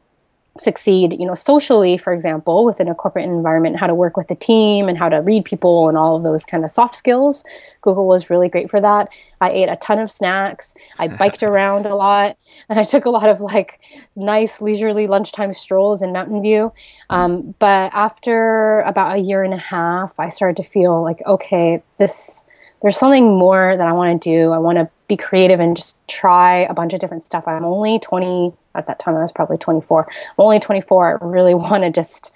succeed 0.59 1.13
you 1.19 1.27
know 1.27 1.35
socially 1.35 1.97
for 1.97 2.13
example 2.13 2.65
within 2.65 2.89
a 2.89 2.95
corporate 2.95 3.25
environment 3.25 3.79
how 3.79 3.87
to 3.87 3.95
work 3.95 4.17
with 4.17 4.29
the 4.29 4.35
team 4.35 4.89
and 4.89 4.99
how 4.99 5.09
to 5.09 5.17
read 5.19 5.45
people 5.45 5.89
and 5.89 5.97
all 5.97 6.17
of 6.17 6.23
those 6.23 6.45
kind 6.45 6.65
of 6.65 6.71
soft 6.71 6.97
skills 6.97 7.45
google 7.83 8.07
was 8.07 8.29
really 8.29 8.49
great 8.49 8.71
for 8.71 8.81
that. 8.81 9.09
I 9.41 9.51
ate 9.51 9.69
a 9.71 9.77
ton 9.77 9.99
of 9.99 10.11
snacks. 10.11 10.75
I 10.99 11.09
biked 11.23 11.43
around 11.43 11.87
a 11.87 11.95
lot 11.95 12.37
and 12.69 12.79
i 12.79 12.85
took 12.85 13.05
a 13.05 13.11
lot 13.11 13.29
of 13.29 13.41
like 13.41 13.81
nice 14.17 14.61
leisurely 14.61 15.07
lunchtime 15.07 15.53
strolls 15.53 16.03
in 16.03 16.13
mountain 16.13 16.43
view. 16.43 16.73
Um, 17.11 17.55
but 17.59 17.93
after 17.95 18.81
about 18.81 19.17
a 19.17 19.21
year 19.21 19.43
and 19.43 19.55
a 19.55 19.59
half 19.59 20.19
i 20.19 20.29
started 20.29 20.63
to 20.63 20.69
feel 20.69 21.03
like 21.03 21.23
okay 21.27 21.83
this 21.99 22.47
there's 22.83 22.97
something 22.97 23.39
more 23.39 23.77
that 23.77 23.87
i 23.87 23.93
want 23.93 24.21
to 24.21 24.31
do. 24.31 24.51
I 24.51 24.59
want 24.59 24.79
to 24.79 24.89
be 25.11 25.17
creative 25.17 25.61
and 25.61 25.77
just 25.77 25.99
try 26.07 26.61
a 26.61 26.73
bunch 26.73 26.95
of 26.95 27.01
different 27.01 27.25
stuff. 27.25 27.47
I'm 27.47 27.65
only 27.65 27.99
20 27.99 28.53
at 28.75 28.87
that 28.87 28.99
time. 28.99 29.17
I 29.17 29.23
was 29.23 29.33
probably 29.33 29.59
24. 29.59 30.07
I'm 30.09 30.35
only 30.39 30.61
24. 30.61 31.21
I 31.23 31.27
really 31.27 31.55
want 31.55 31.85
to 31.85 31.91
just 31.91 32.33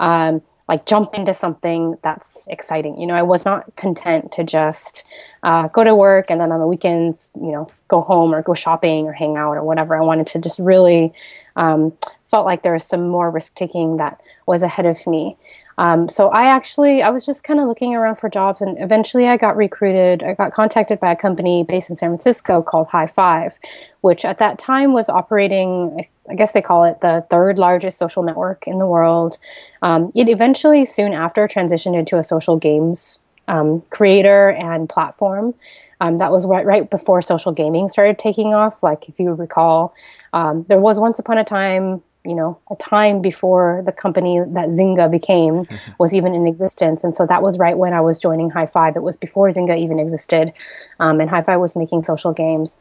um, 0.00 0.42
like 0.68 0.84
jump 0.84 1.14
into 1.14 1.32
something 1.32 1.96
that's 2.02 2.46
exciting. 2.48 3.00
You 3.00 3.06
know, 3.06 3.14
I 3.14 3.22
was 3.22 3.44
not 3.44 3.74
content 3.76 4.32
to 4.32 4.44
just 4.44 5.04
uh, 5.42 5.68
go 5.68 5.82
to 5.82 5.94
work 5.94 6.26
and 6.30 6.40
then 6.40 6.52
on 6.52 6.60
the 6.60 6.66
weekends, 6.66 7.32
you 7.34 7.52
know, 7.52 7.70
go 7.88 8.02
home 8.02 8.34
or 8.34 8.42
go 8.42 8.54
shopping 8.54 9.06
or 9.06 9.12
hang 9.12 9.36
out 9.36 9.52
or 9.52 9.64
whatever. 9.64 9.96
I 9.96 10.02
wanted 10.02 10.26
to 10.28 10.38
just 10.38 10.58
really 10.58 11.14
um, 11.56 11.96
felt 12.30 12.44
like 12.44 12.62
there 12.62 12.74
was 12.74 12.84
some 12.84 13.08
more 13.08 13.30
risk 13.30 13.54
taking 13.54 13.96
that 13.96 14.20
was 14.46 14.62
ahead 14.62 14.84
of 14.84 15.06
me. 15.06 15.36
Um, 15.78 16.08
so 16.08 16.28
I 16.30 16.46
actually 16.46 17.02
I 17.02 17.10
was 17.10 17.24
just 17.24 17.44
kind 17.44 17.60
of 17.60 17.68
looking 17.68 17.94
around 17.94 18.16
for 18.16 18.28
jobs, 18.28 18.60
and 18.60 18.76
eventually 18.80 19.28
I 19.28 19.36
got 19.36 19.56
recruited. 19.56 20.24
I 20.24 20.34
got 20.34 20.52
contacted 20.52 20.98
by 20.98 21.12
a 21.12 21.16
company 21.16 21.62
based 21.62 21.88
in 21.88 21.96
San 21.96 22.10
Francisco 22.10 22.62
called 22.62 22.88
Hi5, 22.88 23.52
which 24.00 24.24
at 24.24 24.38
that 24.38 24.58
time 24.58 24.92
was 24.92 25.08
operating. 25.08 26.04
I 26.28 26.34
guess 26.34 26.52
they 26.52 26.60
call 26.60 26.84
it 26.84 27.00
the 27.00 27.24
third 27.30 27.58
largest 27.58 27.96
social 27.96 28.24
network 28.24 28.66
in 28.66 28.78
the 28.78 28.86
world. 28.86 29.38
Um, 29.80 30.10
it 30.16 30.28
eventually, 30.28 30.84
soon 30.84 31.14
after, 31.14 31.46
transitioned 31.46 31.96
into 31.96 32.18
a 32.18 32.24
social 32.24 32.58
games 32.58 33.20
um, 33.46 33.82
creator 33.90 34.50
and 34.50 34.88
platform. 34.88 35.54
Um, 36.00 36.18
that 36.18 36.30
was 36.30 36.46
right, 36.46 36.64
right 36.64 36.88
before 36.88 37.22
social 37.22 37.52
gaming 37.52 37.88
started 37.88 38.18
taking 38.18 38.54
off. 38.54 38.82
Like 38.82 39.08
if 39.08 39.18
you 39.18 39.32
recall, 39.32 39.94
um, 40.32 40.64
there 40.68 40.78
was 40.78 41.00
once 41.00 41.18
upon 41.18 41.38
a 41.38 41.44
time 41.44 42.02
you 42.24 42.34
know 42.34 42.58
a 42.70 42.76
time 42.76 43.20
before 43.22 43.82
the 43.84 43.92
company 43.92 44.38
that 44.40 44.68
Zynga 44.68 45.10
became 45.10 45.66
was 45.98 46.14
even 46.14 46.34
in 46.34 46.46
existence, 46.46 47.04
and 47.04 47.14
so 47.14 47.26
that 47.26 47.42
was 47.42 47.58
right 47.58 47.76
when 47.76 47.92
I 47.92 48.00
was 48.00 48.18
joining 48.18 48.50
Hi5. 48.50 48.96
It 48.96 49.02
was 49.02 49.16
before 49.16 49.48
Zynga 49.48 49.78
even 49.78 49.98
existed, 49.98 50.52
um, 51.00 51.20
and 51.20 51.30
Hi5 51.30 51.60
was 51.60 51.76
making 51.76 52.02
social 52.02 52.32
games. 52.32 52.76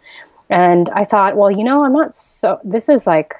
And 0.50 0.90
I 0.90 1.04
thought, 1.04 1.36
well, 1.36 1.52
you 1.52 1.64
know, 1.64 1.84
I'm 1.84 1.94
not 1.94 2.16
so. 2.16 2.60
This 2.64 2.90
is 2.90 3.06
like 3.06 3.36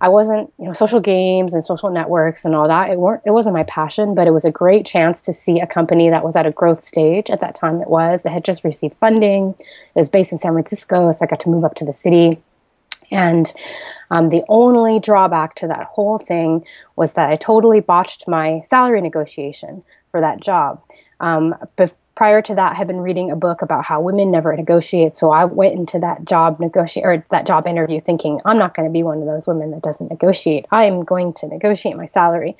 I 0.00 0.08
wasn't, 0.08 0.52
you 0.58 0.66
know, 0.66 0.72
social 0.72 1.00
games 1.00 1.54
and 1.54 1.62
social 1.62 1.90
networks 1.90 2.44
and 2.44 2.54
all 2.54 2.68
that. 2.68 2.88
It 2.88 2.98
weren't. 2.98 3.22
It 3.24 3.30
wasn't 3.30 3.54
my 3.54 3.62
passion, 3.64 4.14
but 4.14 4.26
it 4.26 4.32
was 4.32 4.44
a 4.44 4.50
great 4.50 4.84
chance 4.84 5.22
to 5.22 5.32
see 5.32 5.60
a 5.60 5.66
company 5.66 6.10
that 6.10 6.24
was 6.24 6.36
at 6.36 6.46
a 6.46 6.50
growth 6.50 6.82
stage 6.82 7.30
at 7.30 7.40
that 7.40 7.54
time. 7.54 7.80
It 7.80 7.88
was. 7.88 8.26
It 8.26 8.32
had 8.32 8.44
just 8.44 8.64
received 8.64 8.96
funding. 8.96 9.54
It 9.58 9.98
was 9.98 10.08
based 10.08 10.32
in 10.32 10.38
San 10.38 10.52
Francisco, 10.52 11.12
so 11.12 11.24
I 11.24 11.26
got 11.26 11.40
to 11.40 11.48
move 11.48 11.64
up 11.64 11.74
to 11.76 11.84
the 11.84 11.92
city 11.92 12.40
and 13.12 13.52
um, 14.10 14.30
the 14.30 14.42
only 14.48 14.98
drawback 14.98 15.54
to 15.56 15.68
that 15.68 15.84
whole 15.84 16.18
thing 16.18 16.64
was 16.96 17.14
that 17.14 17.30
I 17.30 17.36
totally 17.36 17.80
botched 17.80 18.26
my 18.26 18.62
salary 18.64 19.00
negotiation 19.00 19.82
for 20.10 20.20
that 20.20 20.40
job. 20.40 20.82
Um, 21.20 21.54
prior 22.14 22.42
to 22.42 22.54
that, 22.54 22.72
I 22.72 22.74
had 22.74 22.86
been 22.86 23.00
reading 23.00 23.30
a 23.30 23.36
book 23.36 23.62
about 23.62 23.84
how 23.84 24.00
women 24.00 24.30
never 24.30 24.54
negotiate. 24.54 25.14
So 25.14 25.30
I 25.30 25.44
went 25.44 25.74
into 25.74 25.98
that 26.00 26.24
job 26.24 26.60
negotiate 26.60 27.06
or 27.06 27.24
that 27.30 27.46
job 27.46 27.66
interview 27.66 28.00
thinking 28.00 28.40
I'm 28.44 28.58
not 28.58 28.74
going 28.74 28.88
to 28.88 28.92
be 28.92 29.02
one 29.02 29.18
of 29.18 29.26
those 29.26 29.46
women 29.46 29.70
that 29.70 29.82
doesn't 29.82 30.10
negotiate. 30.10 30.66
I 30.70 30.84
am 30.84 31.04
going 31.04 31.32
to 31.34 31.46
negotiate 31.46 31.96
my 31.96 32.06
salary. 32.06 32.56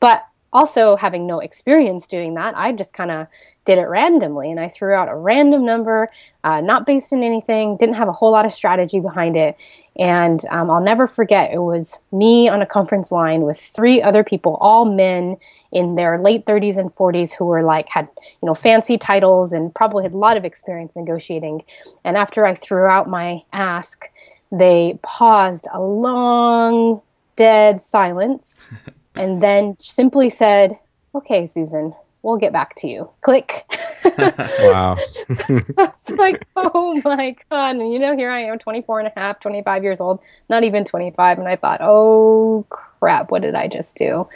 But 0.00 0.26
also 0.52 0.96
having 0.96 1.26
no 1.26 1.40
experience 1.40 2.06
doing 2.06 2.34
that, 2.34 2.56
I 2.56 2.72
just 2.72 2.92
kind 2.92 3.10
of 3.10 3.26
did 3.64 3.78
it 3.78 3.86
randomly 3.86 4.50
and 4.50 4.60
I 4.60 4.68
threw 4.68 4.94
out 4.94 5.08
a 5.08 5.16
random 5.16 5.64
number, 5.64 6.10
uh, 6.42 6.60
not 6.60 6.86
based 6.86 7.12
in 7.12 7.22
anything, 7.22 7.76
didn't 7.76 7.94
have 7.94 8.08
a 8.08 8.12
whole 8.12 8.30
lot 8.30 8.44
of 8.44 8.52
strategy 8.52 9.00
behind 9.00 9.36
it. 9.36 9.56
And 9.96 10.44
um, 10.50 10.70
I'll 10.70 10.82
never 10.82 11.06
forget, 11.06 11.52
it 11.52 11.60
was 11.60 11.98
me 12.12 12.48
on 12.48 12.60
a 12.60 12.66
conference 12.66 13.10
line 13.10 13.42
with 13.42 13.58
three 13.58 14.02
other 14.02 14.24
people, 14.24 14.58
all 14.60 14.84
men 14.84 15.36
in 15.72 15.94
their 15.94 16.18
late 16.18 16.44
30s 16.46 16.76
and 16.76 16.94
40s 16.94 17.34
who 17.34 17.44
were 17.44 17.62
like, 17.62 17.88
had, 17.88 18.08
you 18.42 18.46
know, 18.46 18.54
fancy 18.54 18.98
titles 18.98 19.52
and 19.52 19.74
probably 19.74 20.02
had 20.02 20.12
a 20.12 20.18
lot 20.18 20.36
of 20.36 20.44
experience 20.44 20.96
negotiating. 20.96 21.62
And 22.04 22.16
after 22.16 22.44
I 22.44 22.54
threw 22.54 22.86
out 22.86 23.08
my 23.08 23.44
ask, 23.52 24.04
they 24.52 24.98
paused 25.02 25.68
a 25.72 25.80
long 25.80 27.02
dead 27.36 27.82
silence 27.82 28.62
and 29.14 29.40
then 29.40 29.76
simply 29.78 30.30
said, 30.30 30.78
Okay, 31.14 31.46
Susan, 31.46 31.94
we'll 32.24 32.38
get 32.38 32.52
back 32.52 32.74
to 32.76 32.88
you. 32.88 33.08
Click. 33.20 33.64
wow. 34.04 34.96
it's 35.28 36.10
like, 36.10 36.46
oh 36.56 37.00
my 37.04 37.36
God. 37.50 37.76
And 37.76 37.92
you 37.92 37.98
know, 37.98 38.16
here 38.16 38.30
I 38.30 38.40
am, 38.44 38.58
24 38.58 39.00
and 39.00 39.08
a 39.08 39.20
half, 39.20 39.38
25 39.40 39.84
years 39.84 40.00
old, 40.00 40.20
not 40.48 40.64
even 40.64 40.84
25. 40.84 41.38
And 41.38 41.46
I 41.46 41.56
thought, 41.56 41.80
oh 41.82 42.66
crap, 42.70 43.30
what 43.30 43.42
did 43.42 43.54
I 43.54 43.68
just 43.68 43.96
do? 43.96 44.26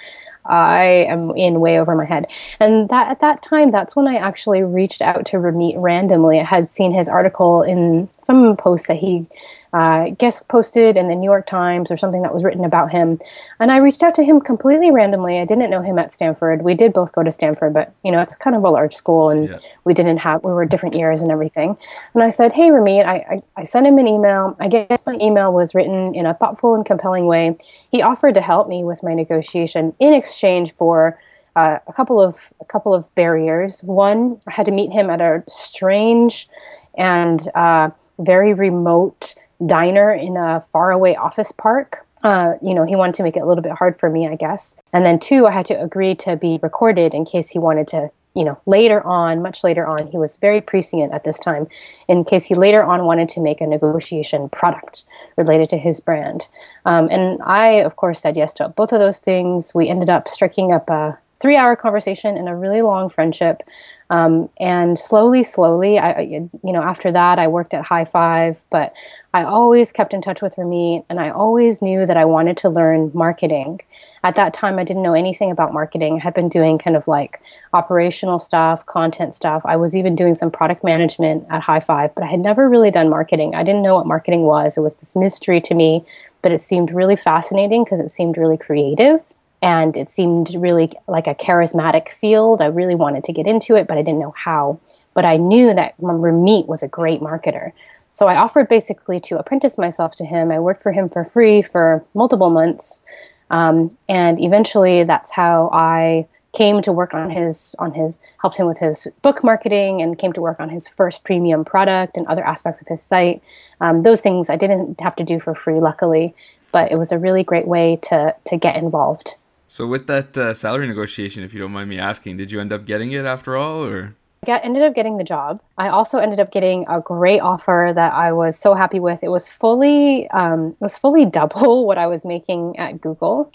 I 0.44 1.06
am 1.08 1.32
in 1.36 1.60
way 1.60 1.78
over 1.78 1.94
my 1.94 2.04
head. 2.04 2.26
And 2.60 2.88
that 2.90 3.08
at 3.08 3.20
that 3.20 3.42
time, 3.42 3.70
that's 3.70 3.96
when 3.96 4.06
I 4.06 4.16
actually 4.16 4.62
reached 4.62 5.02
out 5.02 5.26
to 5.26 5.38
Ramit 5.38 5.74
randomly. 5.76 6.40
I 6.40 6.44
had 6.44 6.66
seen 6.66 6.92
his 6.92 7.08
article 7.08 7.62
in 7.62 8.08
some 8.18 8.56
post 8.56 8.86
that 8.88 8.98
he 8.98 9.26
uh, 9.72 10.10
guest 10.10 10.48
posted 10.48 10.96
in 10.96 11.08
the 11.08 11.14
New 11.14 11.24
York 11.24 11.46
Times 11.46 11.90
or 11.90 11.96
something 11.96 12.22
that 12.22 12.32
was 12.32 12.42
written 12.42 12.64
about 12.64 12.90
him. 12.90 13.20
And 13.60 13.70
I 13.70 13.78
reached 13.78 14.02
out 14.02 14.14
to 14.16 14.24
him 14.24 14.40
completely 14.40 14.90
randomly. 14.90 15.38
I 15.38 15.44
didn't 15.44 15.70
know 15.70 15.82
him 15.82 15.98
at 15.98 16.12
Stanford. 16.12 16.62
We 16.62 16.74
did 16.74 16.92
both 16.92 17.12
go 17.12 17.22
to 17.22 17.30
Stanford, 17.30 17.74
but 17.74 17.92
you 18.04 18.10
know, 18.10 18.20
it's 18.20 18.34
kind 18.34 18.56
of 18.56 18.64
a 18.64 18.70
large 18.70 18.94
school 18.94 19.30
and 19.30 19.50
yeah. 19.50 19.58
we 19.84 19.94
didn't 19.94 20.18
have, 20.18 20.42
we 20.42 20.52
were 20.52 20.64
different 20.64 20.94
years 20.94 21.20
and 21.22 21.30
everything. 21.30 21.76
And 22.14 22.22
I 22.22 22.30
said, 22.30 22.52
Hey, 22.52 22.70
Ramit, 22.70 23.04
I, 23.04 23.16
I, 23.16 23.42
I 23.56 23.64
sent 23.64 23.86
him 23.86 23.98
an 23.98 24.06
email. 24.06 24.56
I 24.58 24.68
guess 24.68 25.04
my 25.06 25.18
email 25.20 25.52
was 25.52 25.74
written 25.74 26.14
in 26.14 26.26
a 26.26 26.34
thoughtful 26.34 26.74
and 26.74 26.84
compelling 26.84 27.26
way. 27.26 27.56
He 27.90 28.02
offered 28.02 28.34
to 28.34 28.40
help 28.40 28.68
me 28.68 28.84
with 28.84 29.02
my 29.02 29.14
negotiation 29.14 29.94
in 29.98 30.14
exchange 30.14 30.72
for 30.72 31.18
uh, 31.56 31.78
a 31.86 31.92
couple 31.92 32.20
of 32.20 32.52
a 32.60 32.64
couple 32.64 32.94
of 32.94 33.12
barriers. 33.16 33.82
One, 33.82 34.40
I 34.46 34.52
had 34.52 34.66
to 34.66 34.72
meet 34.72 34.92
him 34.92 35.10
at 35.10 35.20
a 35.20 35.42
strange 35.48 36.48
and 36.96 37.40
uh, 37.54 37.90
very 38.18 38.54
remote 38.54 39.34
diner 39.64 40.12
in 40.12 40.36
a 40.36 40.60
faraway 40.72 41.14
office 41.14 41.52
park. 41.52 42.06
Uh, 42.22 42.54
you 42.60 42.74
know, 42.74 42.84
he 42.84 42.96
wanted 42.96 43.14
to 43.14 43.22
make 43.22 43.36
it 43.36 43.40
a 43.40 43.46
little 43.46 43.62
bit 43.62 43.72
hard 43.72 43.98
for 43.98 44.10
me, 44.10 44.26
I 44.26 44.34
guess. 44.34 44.76
And 44.92 45.04
then 45.04 45.18
two, 45.18 45.46
I 45.46 45.52
had 45.52 45.66
to 45.66 45.80
agree 45.80 46.14
to 46.16 46.36
be 46.36 46.58
recorded 46.62 47.14
in 47.14 47.24
case 47.24 47.50
he 47.50 47.60
wanted 47.60 47.86
to, 47.88 48.10
you 48.34 48.44
know, 48.44 48.60
later 48.66 49.04
on, 49.06 49.40
much 49.40 49.62
later 49.62 49.86
on, 49.86 50.08
he 50.08 50.16
was 50.16 50.36
very 50.36 50.60
prescient 50.60 51.12
at 51.12 51.22
this 51.22 51.38
time, 51.38 51.68
in 52.08 52.24
case 52.24 52.46
he 52.46 52.54
later 52.54 52.82
on 52.82 53.04
wanted 53.04 53.28
to 53.30 53.40
make 53.40 53.60
a 53.60 53.66
negotiation 53.66 54.48
product 54.48 55.04
related 55.36 55.68
to 55.68 55.78
his 55.78 56.00
brand. 56.00 56.48
Um, 56.84 57.08
and 57.08 57.40
I, 57.42 57.74
of 57.74 57.94
course, 57.94 58.20
said 58.20 58.36
yes 58.36 58.54
to 58.54 58.68
both 58.68 58.92
of 58.92 58.98
those 58.98 59.20
things. 59.20 59.72
We 59.74 59.88
ended 59.88 60.08
up 60.08 60.26
striking 60.26 60.72
up 60.72 60.90
a 60.90 61.18
three 61.40 61.56
hour 61.56 61.76
conversation 61.76 62.36
and 62.36 62.48
a 62.48 62.54
really 62.54 62.82
long 62.82 63.10
friendship. 63.10 63.62
Um, 64.10 64.48
and 64.58 64.98
slowly, 64.98 65.42
slowly, 65.42 65.98
I, 65.98 66.20
you 66.20 66.50
know, 66.62 66.82
after 66.82 67.12
that, 67.12 67.38
I 67.38 67.46
worked 67.46 67.74
at 67.74 67.84
Hi5, 67.84 68.58
but 68.70 68.94
I 69.34 69.42
always 69.42 69.92
kept 69.92 70.14
in 70.14 70.22
touch 70.22 70.40
with 70.40 70.56
Ramit 70.56 71.04
and 71.10 71.20
I 71.20 71.28
always 71.28 71.82
knew 71.82 72.06
that 72.06 72.16
I 72.16 72.24
wanted 72.24 72.56
to 72.58 72.70
learn 72.70 73.10
marketing. 73.12 73.80
At 74.24 74.34
that 74.36 74.54
time, 74.54 74.78
I 74.78 74.84
didn't 74.84 75.02
know 75.02 75.12
anything 75.12 75.50
about 75.50 75.74
marketing. 75.74 76.16
I 76.16 76.24
had 76.24 76.32
been 76.32 76.48
doing 76.48 76.78
kind 76.78 76.96
of 76.96 77.06
like 77.06 77.40
operational 77.74 78.38
stuff, 78.38 78.86
content 78.86 79.34
stuff. 79.34 79.60
I 79.66 79.76
was 79.76 79.94
even 79.94 80.14
doing 80.14 80.34
some 80.34 80.50
product 80.50 80.82
management 80.82 81.46
at 81.50 81.62
Hi5, 81.62 82.14
but 82.14 82.24
I 82.24 82.28
had 82.28 82.40
never 82.40 82.68
really 82.68 82.90
done 82.90 83.10
marketing. 83.10 83.54
I 83.54 83.62
didn't 83.62 83.82
know 83.82 83.96
what 83.96 84.06
marketing 84.06 84.42
was. 84.42 84.78
It 84.78 84.80
was 84.80 84.96
this 84.96 85.16
mystery 85.16 85.60
to 85.60 85.74
me, 85.74 86.04
but 86.40 86.50
it 86.50 86.62
seemed 86.62 86.92
really 86.92 87.16
fascinating 87.16 87.84
because 87.84 88.00
it 88.00 88.10
seemed 88.10 88.38
really 88.38 88.56
creative 88.56 89.22
and 89.60 89.96
it 89.96 90.08
seemed 90.08 90.54
really 90.54 90.92
like 91.06 91.26
a 91.26 91.34
charismatic 91.34 92.10
field. 92.10 92.60
I 92.60 92.66
really 92.66 92.94
wanted 92.94 93.24
to 93.24 93.32
get 93.32 93.46
into 93.46 93.74
it, 93.76 93.86
but 93.86 93.98
I 93.98 94.02
didn't 94.02 94.20
know 94.20 94.34
how. 94.36 94.80
But 95.14 95.24
I 95.24 95.36
knew 95.36 95.74
that 95.74 95.98
Ramit 96.00 96.66
was 96.66 96.82
a 96.82 96.88
great 96.88 97.20
marketer. 97.20 97.72
So 98.12 98.26
I 98.26 98.36
offered 98.36 98.68
basically 98.68 99.20
to 99.20 99.38
apprentice 99.38 99.78
myself 99.78 100.14
to 100.16 100.24
him. 100.24 100.50
I 100.50 100.60
worked 100.60 100.82
for 100.82 100.92
him 100.92 101.08
for 101.08 101.24
free 101.24 101.62
for 101.62 102.04
multiple 102.14 102.50
months. 102.50 103.02
Um, 103.50 103.96
and 104.08 104.40
eventually 104.40 105.04
that's 105.04 105.32
how 105.32 105.70
I 105.72 106.26
came 106.52 106.80
to 106.82 106.92
work 106.92 107.14
on 107.14 107.30
his 107.30 107.76
on 107.78 107.92
his 107.92 108.18
helped 108.40 108.56
him 108.56 108.66
with 108.66 108.78
his 108.78 109.06
book 109.22 109.44
marketing 109.44 110.00
and 110.00 110.18
came 110.18 110.32
to 110.32 110.40
work 110.40 110.58
on 110.58 110.70
his 110.70 110.88
first 110.88 111.22
premium 111.22 111.64
product 111.64 112.16
and 112.16 112.26
other 112.26 112.44
aspects 112.44 112.80
of 112.80 112.88
his 112.88 113.02
site 113.02 113.42
um, 113.82 114.02
those 114.02 114.22
things 114.22 114.48
i 114.48 114.56
didn't 114.56 114.98
have 114.98 115.14
to 115.14 115.24
do 115.24 115.38
for 115.38 115.54
free 115.54 115.78
luckily 115.78 116.34
but 116.72 116.90
it 116.90 116.96
was 116.96 117.12
a 117.12 117.18
really 117.18 117.44
great 117.44 117.68
way 117.68 117.96
to 118.00 118.34
to 118.44 118.56
get 118.56 118.76
involved 118.76 119.36
so 119.68 119.86
with 119.86 120.06
that 120.06 120.36
uh, 120.36 120.54
salary 120.54 120.88
negotiation, 120.88 121.42
if 121.42 121.52
you 121.52 121.60
don't 121.60 121.72
mind 121.72 121.90
me 121.90 121.98
asking, 121.98 122.38
did 122.38 122.50
you 122.50 122.60
end 122.60 122.72
up 122.72 122.86
getting 122.86 123.12
it 123.12 123.26
after 123.26 123.56
all, 123.56 123.84
or? 123.84 124.14
I 124.46 124.58
ended 124.58 124.82
up 124.82 124.94
getting 124.94 125.18
the 125.18 125.24
job. 125.24 125.60
I 125.76 125.88
also 125.88 126.18
ended 126.18 126.40
up 126.40 126.52
getting 126.52 126.86
a 126.88 127.00
great 127.00 127.40
offer 127.40 127.92
that 127.94 128.14
I 128.14 128.32
was 128.32 128.58
so 128.58 128.74
happy 128.74 128.98
with. 129.00 129.22
It 129.22 129.28
was 129.28 129.48
fully 129.48 130.28
um, 130.30 130.70
it 130.80 130.80
was 130.80 130.96
fully 130.96 131.24
double 131.40 131.86
what 131.86 131.98
I 131.98 132.06
was 132.06 132.24
making 132.24 132.78
at 132.78 133.00
Google. 133.00 133.52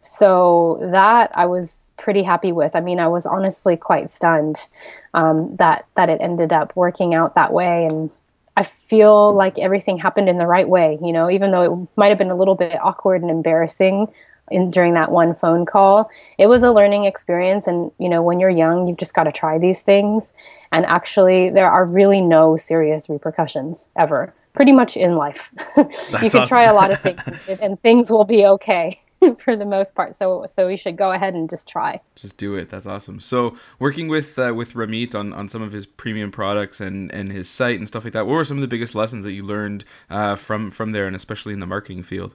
So 0.00 0.78
that 0.92 1.32
I 1.34 1.46
was 1.46 1.90
pretty 1.98 2.22
happy 2.22 2.52
with. 2.52 2.76
I 2.76 2.80
mean, 2.80 3.00
I 3.00 3.08
was 3.08 3.26
honestly 3.26 3.76
quite 3.76 4.10
stunned 4.10 4.68
um, 5.12 5.56
that 5.56 5.86
that 5.96 6.08
it 6.08 6.20
ended 6.20 6.52
up 6.52 6.76
working 6.76 7.14
out 7.14 7.34
that 7.34 7.52
way, 7.52 7.84
and 7.86 8.10
I 8.56 8.62
feel 8.62 9.34
like 9.34 9.58
everything 9.58 9.98
happened 9.98 10.28
in 10.28 10.38
the 10.38 10.46
right 10.46 10.68
way. 10.68 10.98
You 11.02 11.12
know, 11.12 11.28
even 11.28 11.50
though 11.50 11.62
it 11.62 11.88
might 11.96 12.08
have 12.10 12.18
been 12.18 12.30
a 12.30 12.36
little 12.36 12.54
bit 12.54 12.78
awkward 12.80 13.22
and 13.22 13.30
embarrassing 13.30 14.06
in 14.50 14.70
during 14.70 14.94
that 14.94 15.10
one 15.10 15.34
phone 15.34 15.64
call 15.66 16.10
it 16.38 16.46
was 16.46 16.62
a 16.62 16.72
learning 16.72 17.04
experience 17.04 17.66
and 17.66 17.90
you 17.98 18.08
know 18.08 18.22
when 18.22 18.40
you're 18.40 18.50
young 18.50 18.86
you've 18.86 18.98
just 18.98 19.14
got 19.14 19.24
to 19.24 19.32
try 19.32 19.58
these 19.58 19.82
things 19.82 20.32
and 20.72 20.84
actually 20.86 21.50
there 21.50 21.70
are 21.70 21.84
really 21.84 22.20
no 22.20 22.56
serious 22.56 23.08
repercussions 23.08 23.90
ever 23.96 24.34
pretty 24.54 24.72
much 24.72 24.96
in 24.96 25.16
life 25.16 25.50
you 25.76 25.84
can 25.84 26.24
awesome. 26.24 26.46
try 26.46 26.64
a 26.64 26.74
lot 26.74 26.90
of 26.90 27.00
things 27.00 27.20
and, 27.48 27.60
and 27.60 27.80
things 27.80 28.10
will 28.10 28.24
be 28.24 28.44
okay 28.44 29.00
for 29.38 29.56
the 29.56 29.64
most 29.64 29.94
part. 29.94 30.14
So 30.14 30.46
so 30.48 30.66
we 30.66 30.76
should 30.76 30.96
go 30.96 31.12
ahead 31.12 31.34
and 31.34 31.48
just 31.48 31.68
try. 31.68 32.00
Just 32.14 32.36
do 32.36 32.54
it. 32.54 32.68
That's 32.70 32.86
awesome. 32.86 33.20
So 33.20 33.56
working 33.78 34.08
with 34.08 34.38
uh, 34.38 34.52
with 34.54 34.74
Ramit 34.74 35.14
on, 35.14 35.32
on 35.32 35.48
some 35.48 35.62
of 35.62 35.72
his 35.72 35.86
premium 35.86 36.30
products 36.30 36.80
and 36.80 37.12
and 37.12 37.30
his 37.30 37.48
site 37.48 37.78
and 37.78 37.88
stuff 37.88 38.04
like 38.04 38.12
that. 38.12 38.26
What 38.26 38.34
were 38.34 38.44
some 38.44 38.58
of 38.58 38.62
the 38.62 38.68
biggest 38.68 38.94
lessons 38.94 39.24
that 39.24 39.32
you 39.32 39.44
learned 39.44 39.84
uh, 40.10 40.36
from 40.36 40.70
from 40.70 40.92
there, 40.92 41.06
and 41.06 41.16
especially 41.16 41.52
in 41.52 41.60
the 41.60 41.66
marketing 41.66 42.02
field? 42.02 42.34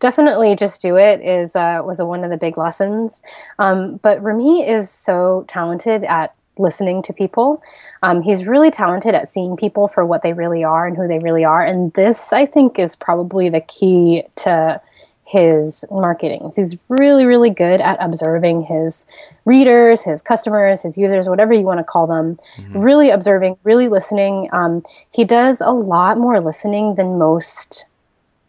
Definitely 0.00 0.56
just 0.56 0.82
do 0.82 0.96
it 0.96 1.20
is 1.20 1.56
uh, 1.56 1.82
was 1.84 2.00
a, 2.00 2.06
one 2.06 2.24
of 2.24 2.30
the 2.30 2.36
big 2.36 2.58
lessons. 2.58 3.22
Um, 3.58 3.96
but 4.02 4.22
Ramit 4.22 4.68
is 4.68 4.90
so 4.90 5.44
talented 5.48 6.04
at 6.04 6.34
listening 6.58 7.02
to 7.02 7.12
people. 7.12 7.62
Um, 8.02 8.22
he's 8.22 8.46
really 8.46 8.70
talented 8.70 9.14
at 9.14 9.28
seeing 9.28 9.56
people 9.56 9.88
for 9.88 10.04
what 10.04 10.22
they 10.22 10.32
really 10.32 10.62
are 10.62 10.86
and 10.86 10.96
who 10.96 11.08
they 11.08 11.18
really 11.18 11.44
are. 11.44 11.64
And 11.64 11.92
this, 11.94 12.32
I 12.32 12.46
think, 12.46 12.78
is 12.78 12.96
probably 12.96 13.48
the 13.48 13.60
key 13.60 14.22
to 14.36 14.80
his 15.26 15.84
marketing. 15.90 16.52
He's 16.54 16.76
really, 16.88 17.24
really 17.24 17.50
good 17.50 17.80
at 17.80 17.96
observing 18.00 18.62
his 18.62 19.06
readers, 19.44 20.04
his 20.04 20.22
customers, 20.22 20.82
his 20.82 20.98
users, 20.98 21.28
whatever 21.28 21.52
you 21.52 21.62
want 21.62 21.80
to 21.80 21.84
call 21.84 22.06
them. 22.06 22.38
Mm-hmm. 22.58 22.80
Really 22.80 23.10
observing, 23.10 23.56
really 23.64 23.88
listening. 23.88 24.48
Um, 24.52 24.84
he 25.10 25.24
does 25.24 25.60
a 25.60 25.70
lot 25.70 26.18
more 26.18 26.40
listening 26.40 26.96
than 26.96 27.18
most 27.18 27.86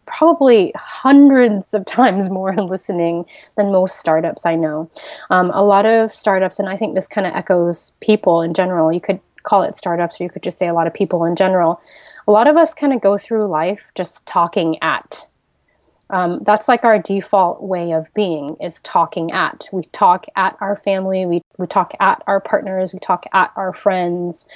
probably 0.06 0.72
hundreds 0.76 1.74
of 1.74 1.84
times 1.86 2.30
more 2.30 2.52
in 2.52 2.66
listening 2.66 3.26
than 3.56 3.72
most 3.72 3.98
startups 3.98 4.46
I 4.46 4.54
know. 4.54 4.90
Um, 5.30 5.50
a 5.52 5.62
lot 5.62 5.86
of 5.86 6.12
startups, 6.12 6.58
and 6.58 6.68
I 6.68 6.76
think 6.76 6.94
this 6.94 7.08
kind 7.08 7.26
of 7.26 7.34
echoes 7.34 7.92
people 8.00 8.42
in 8.42 8.54
general. 8.54 8.92
You 8.92 9.00
could 9.00 9.20
call 9.42 9.62
it 9.62 9.76
startups, 9.76 10.20
or 10.20 10.24
you 10.24 10.30
could 10.30 10.42
just 10.42 10.58
say 10.58 10.68
a 10.68 10.74
lot 10.74 10.86
of 10.86 10.94
people 10.94 11.24
in 11.24 11.36
general. 11.36 11.80
A 12.28 12.32
lot 12.32 12.48
of 12.48 12.56
us 12.56 12.74
kind 12.74 12.92
of 12.92 13.00
go 13.00 13.16
through 13.18 13.46
life 13.46 13.82
just 13.94 14.26
talking 14.26 14.82
at. 14.82 15.28
Um, 16.08 16.40
that's 16.40 16.68
like 16.68 16.84
our 16.84 17.00
default 17.00 17.62
way 17.62 17.92
of 17.92 18.12
being 18.14 18.56
is 18.60 18.80
talking 18.80 19.32
at. 19.32 19.68
We 19.72 19.82
talk 19.82 20.26
at 20.36 20.56
our 20.60 20.76
family, 20.76 21.26
we, 21.26 21.42
we 21.58 21.66
talk 21.66 21.94
at 21.98 22.22
our 22.26 22.40
partners, 22.40 22.92
we 22.92 23.00
talk 23.00 23.26
at 23.32 23.50
our 23.56 23.72
friends, 23.72 24.46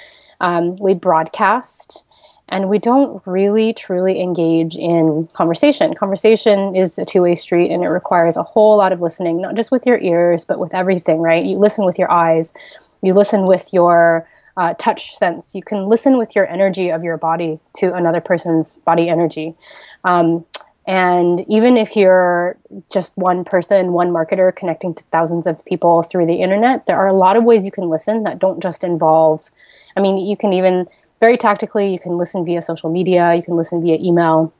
um, 0.40 0.76
we 0.76 0.94
broadcast 0.94 2.04
and 2.50 2.68
we 2.68 2.78
don't 2.78 3.22
really 3.26 3.72
truly 3.72 4.20
engage 4.20 4.76
in 4.76 5.28
conversation. 5.32 5.94
Conversation 5.94 6.74
is 6.74 6.98
a 6.98 7.04
two 7.04 7.22
way 7.22 7.34
street 7.34 7.70
and 7.70 7.84
it 7.84 7.88
requires 7.88 8.36
a 8.36 8.42
whole 8.42 8.76
lot 8.76 8.92
of 8.92 9.00
listening, 9.00 9.40
not 9.40 9.54
just 9.54 9.70
with 9.70 9.86
your 9.86 9.98
ears, 9.98 10.44
but 10.44 10.58
with 10.58 10.74
everything, 10.74 11.20
right? 11.20 11.44
You 11.44 11.58
listen 11.58 11.84
with 11.84 11.98
your 11.98 12.10
eyes, 12.10 12.52
you 13.02 13.14
listen 13.14 13.44
with 13.44 13.72
your 13.72 14.28
uh, 14.56 14.74
touch 14.78 15.16
sense, 15.16 15.54
you 15.54 15.62
can 15.62 15.86
listen 15.86 16.18
with 16.18 16.34
your 16.34 16.46
energy 16.48 16.90
of 16.90 17.04
your 17.04 17.16
body 17.16 17.60
to 17.76 17.94
another 17.94 18.20
person's 18.20 18.78
body 18.78 19.08
energy. 19.08 19.54
Um, 20.04 20.44
and 20.86 21.48
even 21.48 21.76
if 21.76 21.94
you're 21.94 22.58
just 22.90 23.16
one 23.16 23.44
person, 23.44 23.92
one 23.92 24.10
marketer 24.10 24.54
connecting 24.54 24.92
to 24.94 25.04
thousands 25.04 25.46
of 25.46 25.64
people 25.64 26.02
through 26.02 26.26
the 26.26 26.42
internet, 26.42 26.86
there 26.86 26.96
are 26.96 27.06
a 27.06 27.12
lot 27.12 27.36
of 27.36 27.44
ways 27.44 27.64
you 27.64 27.70
can 27.70 27.88
listen 27.88 28.24
that 28.24 28.40
don't 28.40 28.60
just 28.60 28.82
involve. 28.82 29.50
I 29.96 30.00
mean, 30.00 30.18
you 30.18 30.36
can 30.36 30.52
even 30.52 30.88
very 31.20 31.36
tactically. 31.36 31.92
You 31.92 31.98
can 31.98 32.18
listen 32.18 32.44
via 32.44 32.62
social 32.62 32.90
media, 32.90 33.34
you 33.34 33.42
can 33.42 33.56
listen 33.56 33.82
via 33.82 33.96
email, 34.00 34.52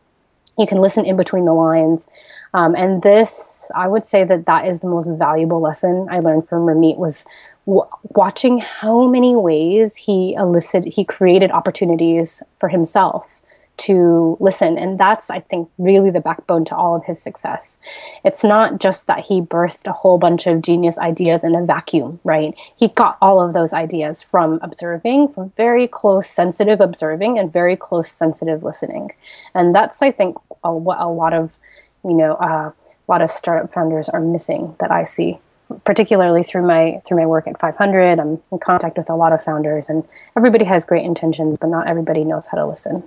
you 0.59 0.67
can 0.67 0.81
listen 0.81 1.05
in 1.05 1.17
between 1.17 1.47
the 1.47 1.55
lines. 1.55 2.09
Um, 2.53 2.75
and 2.75 3.03
this, 3.03 3.71
I 3.75 3.89
would 3.89 4.05
say 4.05 4.25
that 4.25 4.47
that 4.47 4.67
is 4.67 4.81
the 4.81 4.89
most 4.89 5.09
valuable 5.09 5.61
lesson 5.61 6.07
I 6.11 6.19
learned 6.19 6.47
from 6.47 6.61
Ramit 6.67 6.99
was 6.99 7.25
w- 7.67 7.87
watching 8.15 8.59
how 8.59 9.07
many 9.07 9.35
ways 9.35 9.97
he 9.97 10.35
elicited, 10.35 10.93
he 10.93 11.05
created 11.05 11.51
opportunities 11.51 12.43
for 12.59 12.69
himself 12.69 13.41
to 13.81 14.37
listen. 14.41 14.79
And 14.79 14.99
that's, 14.99 15.31
I 15.31 15.41
think, 15.41 15.71
really 15.79 16.11
the 16.11 16.21
backbone 16.21 16.65
to 16.67 16.77
all 16.77 16.97
of 16.97 17.05
his 17.05 17.21
success. 17.21 17.81
It's 18.25 18.45
not 18.45 18.81
just 18.81 19.07
that 19.07 19.27
he 19.27 19.41
birthed 19.41 19.87
a 19.87 19.93
whole 19.93 20.19
bunch 20.19 20.47
of 20.47 20.63
genius 20.63 20.99
ideas 20.99 21.45
in 21.45 21.55
a 21.55 21.65
vacuum, 21.65 22.21
right? 22.25 22.55
He 22.77 22.89
got 22.89 23.17
all 23.21 23.41
of 23.41 23.53
those 23.53 23.73
ideas 23.73 24.23
from 24.23 24.59
observing, 24.63 25.29
from 25.29 25.53
very 25.57 25.89
close, 25.89 26.29
sensitive 26.29 26.81
observing 26.81 27.39
and 27.39 27.53
very 27.53 27.77
close, 27.77 28.11
sensitive 28.11 28.63
listening. 28.63 29.13
And 29.55 29.75
that's, 29.75 30.03
I 30.03 30.13
think, 30.13 30.37
a, 30.63 30.73
what 30.73 31.01
a 31.01 31.09
lot 31.09 31.33
of, 31.33 31.59
you 32.05 32.15
know, 32.15 32.35
uh, 32.35 32.71
a 32.73 32.75
lot 33.09 33.23
of 33.23 33.31
startup 33.31 33.73
founders 33.73 34.09
are 34.09 34.21
missing 34.21 34.77
that 34.79 34.91
I 34.91 35.05
see 35.05 35.39
particularly 35.85 36.43
through 36.43 36.67
my 36.67 37.01
through 37.07 37.17
my 37.17 37.27
work 37.27 37.47
at 37.47 37.59
500 37.61 38.19
i'm 38.19 38.43
in 38.51 38.59
contact 38.59 38.99
with 38.99 39.09
a 39.09 39.15
lot 39.15 39.33
of 39.33 39.43
founders 39.45 39.89
and 39.89 40.05
everybody 40.37 40.65
has 40.65 40.85
great 40.85 41.05
intentions 41.05 41.59
but 41.61 41.69
not 41.69 41.87
everybody 41.87 42.25
knows 42.25 42.49
how 42.49 42.59
to 42.59 42.67
listen 42.67 43.05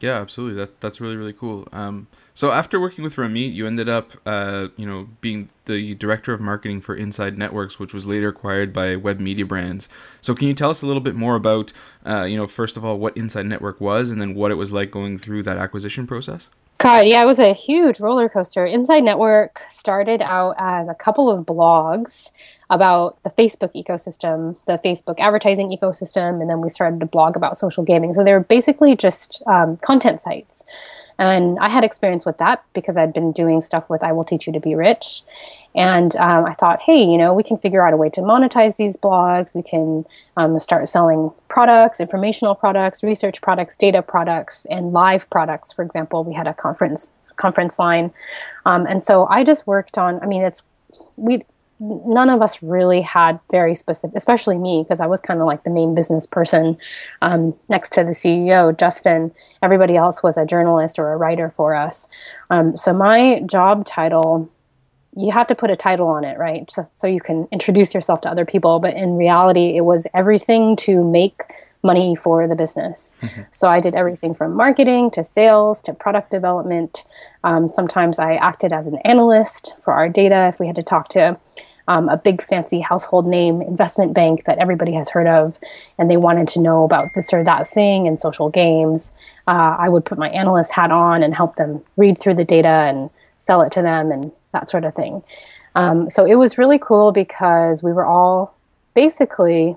yeah, 0.00 0.20
absolutely. 0.20 0.56
That 0.56 0.80
that's 0.80 1.00
really 1.00 1.16
really 1.16 1.32
cool. 1.32 1.68
Um, 1.72 2.06
so 2.38 2.52
after 2.52 2.78
working 2.78 3.02
with 3.02 3.16
Ramit, 3.16 3.52
you 3.52 3.66
ended 3.66 3.88
up, 3.88 4.12
uh, 4.24 4.68
you 4.76 4.86
know, 4.86 5.02
being 5.20 5.50
the 5.64 5.96
director 5.96 6.32
of 6.32 6.40
marketing 6.40 6.80
for 6.80 6.94
Inside 6.94 7.36
Networks, 7.36 7.80
which 7.80 7.92
was 7.92 8.06
later 8.06 8.28
acquired 8.28 8.72
by 8.72 8.94
Web 8.94 9.18
Media 9.18 9.44
Brands. 9.44 9.88
So 10.20 10.36
can 10.36 10.46
you 10.46 10.54
tell 10.54 10.70
us 10.70 10.80
a 10.80 10.86
little 10.86 11.00
bit 11.00 11.16
more 11.16 11.34
about, 11.34 11.72
uh, 12.08 12.24
you 12.24 12.36
know, 12.36 12.46
first 12.46 12.76
of 12.76 12.84
all, 12.84 12.98
what 12.98 13.16
Inside 13.16 13.46
Network 13.46 13.80
was, 13.80 14.10
and 14.10 14.20
then 14.20 14.34
what 14.34 14.50
it 14.50 14.54
was 14.54 14.72
like 14.72 14.90
going 14.90 15.18
through 15.18 15.42
that 15.44 15.58
acquisition 15.58 16.06
process? 16.06 16.48
God, 16.78 17.06
yeah, 17.06 17.22
it 17.22 17.26
was 17.26 17.40
a 17.40 17.52
huge 17.52 17.98
roller 17.98 18.28
coaster. 18.28 18.64
Inside 18.64 19.00
Network 19.00 19.62
started 19.68 20.22
out 20.22 20.54
as 20.58 20.86
a 20.88 20.94
couple 20.94 21.28
of 21.28 21.44
blogs 21.44 22.30
about 22.70 23.20
the 23.24 23.30
Facebook 23.30 23.74
ecosystem, 23.74 24.56
the 24.66 24.78
Facebook 24.84 25.18
advertising 25.18 25.76
ecosystem, 25.76 26.40
and 26.40 26.48
then 26.48 26.60
we 26.60 26.68
started 26.68 27.00
to 27.00 27.06
blog 27.06 27.36
about 27.36 27.58
social 27.58 27.82
gaming. 27.82 28.14
So 28.14 28.22
they 28.22 28.32
were 28.32 28.40
basically 28.40 28.94
just 28.94 29.42
um, 29.46 29.76
content 29.78 30.20
sites. 30.20 30.66
And 31.18 31.58
I 31.58 31.68
had 31.68 31.82
experience 31.82 32.24
with 32.24 32.38
that 32.38 32.62
because 32.74 32.96
I'd 32.96 33.12
been 33.12 33.32
doing 33.32 33.60
stuff 33.60 33.90
with 33.90 34.04
I 34.04 34.12
Will 34.12 34.24
Teach 34.24 34.46
You 34.46 34.52
to 34.52 34.60
Be 34.60 34.76
Rich. 34.76 35.22
And 35.74 36.16
um, 36.16 36.44
I 36.44 36.54
thought, 36.54 36.80
hey, 36.80 37.02
you 37.02 37.16
know, 37.16 37.34
we 37.34 37.42
can 37.42 37.56
figure 37.56 37.86
out 37.86 37.92
a 37.92 37.96
way 37.96 38.10
to 38.10 38.20
monetize 38.20 38.76
these 38.76 38.96
blogs. 38.96 39.54
We 39.54 39.62
can 39.62 40.04
um, 40.36 40.58
start 40.58 40.88
selling 40.88 41.30
products, 41.48 42.00
informational 42.00 42.54
products, 42.54 43.02
research 43.02 43.40
products, 43.42 43.76
data 43.76 44.02
products, 44.02 44.66
and 44.66 44.92
live 44.92 45.28
products. 45.30 45.72
For 45.72 45.82
example, 45.84 46.24
we 46.24 46.34
had 46.34 46.46
a 46.46 46.54
conference 46.54 47.12
conference 47.36 47.78
line, 47.78 48.12
um, 48.66 48.86
and 48.86 49.02
so 49.02 49.26
I 49.26 49.44
just 49.44 49.66
worked 49.66 49.96
on. 49.96 50.20
I 50.20 50.26
mean, 50.26 50.42
it's 50.42 50.64
we 51.16 51.44
none 51.80 52.28
of 52.28 52.42
us 52.42 52.62
really 52.62 53.00
had 53.00 53.38
very 53.50 53.74
specific, 53.74 54.16
especially 54.16 54.58
me, 54.58 54.82
because 54.82 55.00
I 55.00 55.06
was 55.06 55.20
kind 55.20 55.40
of 55.40 55.46
like 55.46 55.64
the 55.64 55.70
main 55.70 55.94
business 55.94 56.26
person 56.26 56.76
um, 57.22 57.54
next 57.68 57.90
to 57.90 58.04
the 58.04 58.10
CEO, 58.10 58.76
Justin. 58.76 59.32
Everybody 59.62 59.96
else 59.96 60.22
was 60.22 60.36
a 60.36 60.44
journalist 60.44 60.98
or 60.98 61.12
a 61.12 61.16
writer 61.16 61.50
for 61.50 61.74
us. 61.74 62.08
Um, 62.50 62.76
so 62.76 62.92
my 62.92 63.42
job 63.46 63.86
title, 63.86 64.50
you 65.18 65.32
have 65.32 65.48
to 65.48 65.54
put 65.54 65.70
a 65.70 65.76
title 65.76 66.06
on 66.06 66.24
it, 66.24 66.38
right? 66.38 66.70
So, 66.70 66.84
so 66.84 67.08
you 67.08 67.20
can 67.20 67.48
introduce 67.50 67.92
yourself 67.92 68.20
to 68.22 68.30
other 68.30 68.44
people. 68.44 68.78
But 68.78 68.94
in 68.94 69.16
reality, 69.16 69.76
it 69.76 69.84
was 69.84 70.06
everything 70.14 70.76
to 70.76 71.02
make 71.02 71.42
money 71.82 72.14
for 72.14 72.46
the 72.46 72.54
business. 72.54 73.16
Mm-hmm. 73.20 73.42
So 73.50 73.68
I 73.68 73.80
did 73.80 73.94
everything 73.94 74.34
from 74.34 74.54
marketing 74.54 75.10
to 75.12 75.24
sales 75.24 75.82
to 75.82 75.92
product 75.92 76.30
development. 76.30 77.04
Um, 77.42 77.70
sometimes 77.70 78.18
I 78.18 78.34
acted 78.34 78.72
as 78.72 78.86
an 78.86 78.98
analyst 79.04 79.74
for 79.82 79.92
our 79.92 80.08
data 80.08 80.48
if 80.52 80.60
we 80.60 80.66
had 80.66 80.76
to 80.76 80.82
talk 80.82 81.08
to 81.10 81.38
um, 81.88 82.08
a 82.08 82.16
big 82.16 82.42
fancy 82.42 82.80
household 82.80 83.26
name 83.26 83.62
investment 83.62 84.12
bank 84.12 84.44
that 84.44 84.58
everybody 84.58 84.92
has 84.92 85.08
heard 85.08 85.26
of, 85.26 85.58
and 85.98 86.10
they 86.10 86.18
wanted 86.18 86.46
to 86.48 86.60
know 86.60 86.84
about 86.84 87.08
this 87.14 87.32
or 87.32 87.42
that 87.42 87.66
thing 87.66 88.06
in 88.06 88.18
social 88.18 88.50
games, 88.50 89.14
uh, 89.48 89.74
I 89.78 89.88
would 89.88 90.04
put 90.04 90.18
my 90.18 90.28
analyst 90.28 90.72
hat 90.72 90.90
on 90.90 91.22
and 91.22 91.34
help 91.34 91.56
them 91.56 91.82
read 91.96 92.18
through 92.18 92.34
the 92.34 92.44
data 92.44 92.68
and 92.68 93.08
sell 93.38 93.62
it 93.62 93.72
to 93.72 93.82
them 93.82 94.10
and 94.10 94.32
that 94.52 94.68
sort 94.68 94.84
of 94.84 94.94
thing. 94.94 95.22
Um, 95.74 96.10
so 96.10 96.24
it 96.24 96.36
was 96.36 96.58
really 96.58 96.78
cool 96.78 97.12
because 97.12 97.82
we 97.82 97.92
were 97.92 98.06
all 98.06 98.54
basically, 98.94 99.76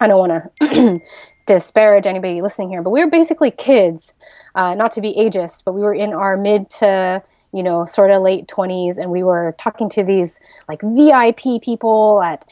I 0.00 0.06
don't 0.08 0.18
want 0.18 0.52
to 0.60 1.00
disparage 1.46 2.06
anybody 2.06 2.40
listening 2.40 2.70
here, 2.70 2.82
but 2.82 2.90
we 2.90 3.04
were 3.04 3.10
basically 3.10 3.50
kids, 3.50 4.14
uh, 4.54 4.74
not 4.74 4.92
to 4.92 5.00
be 5.00 5.14
ageist, 5.14 5.64
but 5.64 5.72
we 5.72 5.82
were 5.82 5.94
in 5.94 6.12
our 6.12 6.36
mid 6.36 6.70
to 6.70 7.22
you 7.52 7.62
know, 7.62 7.84
sort 7.84 8.10
of 8.10 8.22
late 8.22 8.46
20s, 8.48 8.98
and 8.98 9.10
we 9.10 9.22
were 9.22 9.54
talking 9.58 9.88
to 9.90 10.02
these 10.02 10.40
like 10.68 10.80
VIP 10.82 11.62
people 11.62 12.22
at 12.22 12.44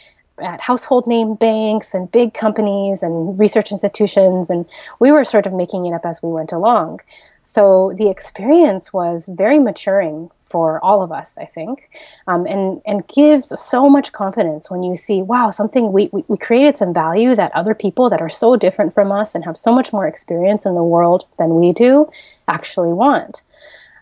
at 0.42 0.58
household 0.58 1.06
name 1.06 1.34
banks 1.34 1.92
and 1.92 2.10
big 2.10 2.32
companies 2.32 3.02
and 3.02 3.38
research 3.38 3.70
institutions, 3.70 4.48
and 4.50 4.66
we 4.98 5.12
were 5.12 5.24
sort 5.24 5.46
of 5.46 5.52
making 5.52 5.86
it 5.86 5.92
up 5.92 6.04
as 6.04 6.22
we 6.22 6.30
went 6.30 6.52
along. 6.52 7.00
So 7.42 7.92
the 7.96 8.08
experience 8.08 8.92
was 8.92 9.28
very 9.28 9.58
maturing 9.58 10.30
for 10.44 10.84
all 10.84 11.00
of 11.00 11.12
us, 11.12 11.38
I 11.38 11.44
think, 11.44 11.88
um, 12.26 12.44
and 12.44 12.82
and 12.84 13.06
gives 13.06 13.58
so 13.60 13.88
much 13.88 14.10
confidence 14.10 14.68
when 14.70 14.82
you 14.82 14.96
see, 14.96 15.22
wow, 15.22 15.50
something 15.50 15.92
we, 15.92 16.10
we 16.12 16.24
we 16.26 16.36
created 16.36 16.76
some 16.76 16.92
value 16.92 17.36
that 17.36 17.54
other 17.54 17.74
people 17.74 18.10
that 18.10 18.20
are 18.20 18.28
so 18.28 18.56
different 18.56 18.92
from 18.92 19.12
us 19.12 19.34
and 19.34 19.44
have 19.44 19.56
so 19.56 19.72
much 19.72 19.92
more 19.92 20.08
experience 20.08 20.66
in 20.66 20.74
the 20.74 20.82
world 20.82 21.24
than 21.38 21.60
we 21.60 21.72
do 21.72 22.10
actually 22.48 22.92
want. 22.92 23.44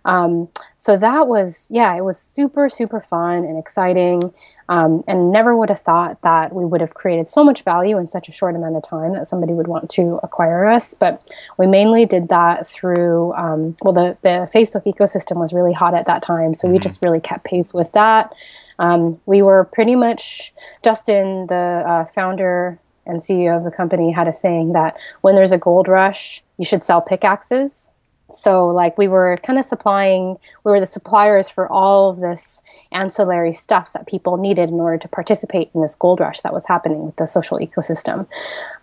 Um, 0.05 0.49
so 0.77 0.97
that 0.97 1.29
was, 1.29 1.71
yeah, 1.71 1.95
it 1.95 2.03
was 2.03 2.19
super, 2.19 2.71
super 2.71 3.01
fun 3.01 3.45
and 3.45 3.59
exciting. 3.59 4.23
Um, 4.69 5.03
and 5.09 5.33
never 5.33 5.57
would 5.57 5.71
have 5.71 5.81
thought 5.81 6.21
that 6.23 6.55
we 6.55 6.65
would 6.65 6.81
have 6.83 6.93
created 6.93 7.27
so 7.27 7.43
much 7.43 7.63
value 7.63 7.97
in 7.97 8.09
such 8.09 8.29
a 8.29 8.33
short 8.33 8.55
amount 8.55 8.77
of 8.77 8.83
time 8.83 9.15
that 9.15 9.27
somebody 9.27 9.55
would 9.55 9.67
want 9.67 9.89
to 9.91 10.21
acquire 10.23 10.67
us. 10.67 10.93
But 10.93 11.23
we 11.57 11.67
mainly 11.67 12.05
did 12.05 12.29
that 12.29 12.67
through, 12.67 13.33
um, 13.35 13.77
well, 13.83 13.95
the, 13.95 14.17
the 14.23 14.51
Facebook 14.55 14.85
ecosystem 14.85 15.37
was 15.37 15.55
really 15.55 15.73
hot 15.73 15.95
at 15.95 16.07
that 16.07 16.23
time. 16.23 16.55
So 16.55 16.67
mm-hmm. 16.67 16.75
we 16.75 16.79
just 16.81 17.03
really 17.03 17.21
kept 17.21 17.45
pace 17.45 17.73
with 17.73 17.93
that. 17.93 18.35
Um, 18.79 19.21
we 19.27 19.43
were 19.43 19.65
pretty 19.65 19.97
much, 19.97 20.53
Justin, 20.85 21.47
the 21.47 21.83
uh, 21.87 22.05
founder 22.05 22.79
and 23.07 23.21
CEO 23.21 23.57
of 23.57 23.65
the 23.65 23.71
company, 23.71 24.13
had 24.13 24.29
a 24.29 24.33
saying 24.35 24.75
that 24.75 24.99
when 25.23 25.35
there's 25.35 25.53
a 25.53 25.59
gold 25.59 25.89
rush, 25.89 26.45
you 26.59 26.65
should 26.65 26.85
sell 26.85 27.01
pickaxes 27.01 27.91
so 28.31 28.69
like 28.69 28.97
we 28.99 29.09
were 29.09 29.39
kind 29.43 29.59
of 29.59 29.65
supplying 29.65 30.37
we 30.65 30.71
were 30.71 30.81
the 30.81 30.87
suppliers 30.87 31.49
for 31.49 31.71
all 31.71 32.11
of 32.11 32.21
this 32.21 32.63
ancillary 32.93 33.53
stuff 33.53 33.93
that 33.93 34.07
people 34.07 34.37
needed 34.37 34.69
in 34.69 34.77
order 34.77 34.99
to 34.99 35.09
participate 35.09 35.71
in 35.75 35.83
this 35.83 35.95
gold 35.95 36.21
rush 36.21 36.41
that 36.43 36.53
was 36.53 36.67
happening 36.67 37.05
with 37.05 37.17
the 37.17 37.27
social 37.27 37.59
ecosystem. 37.59 38.27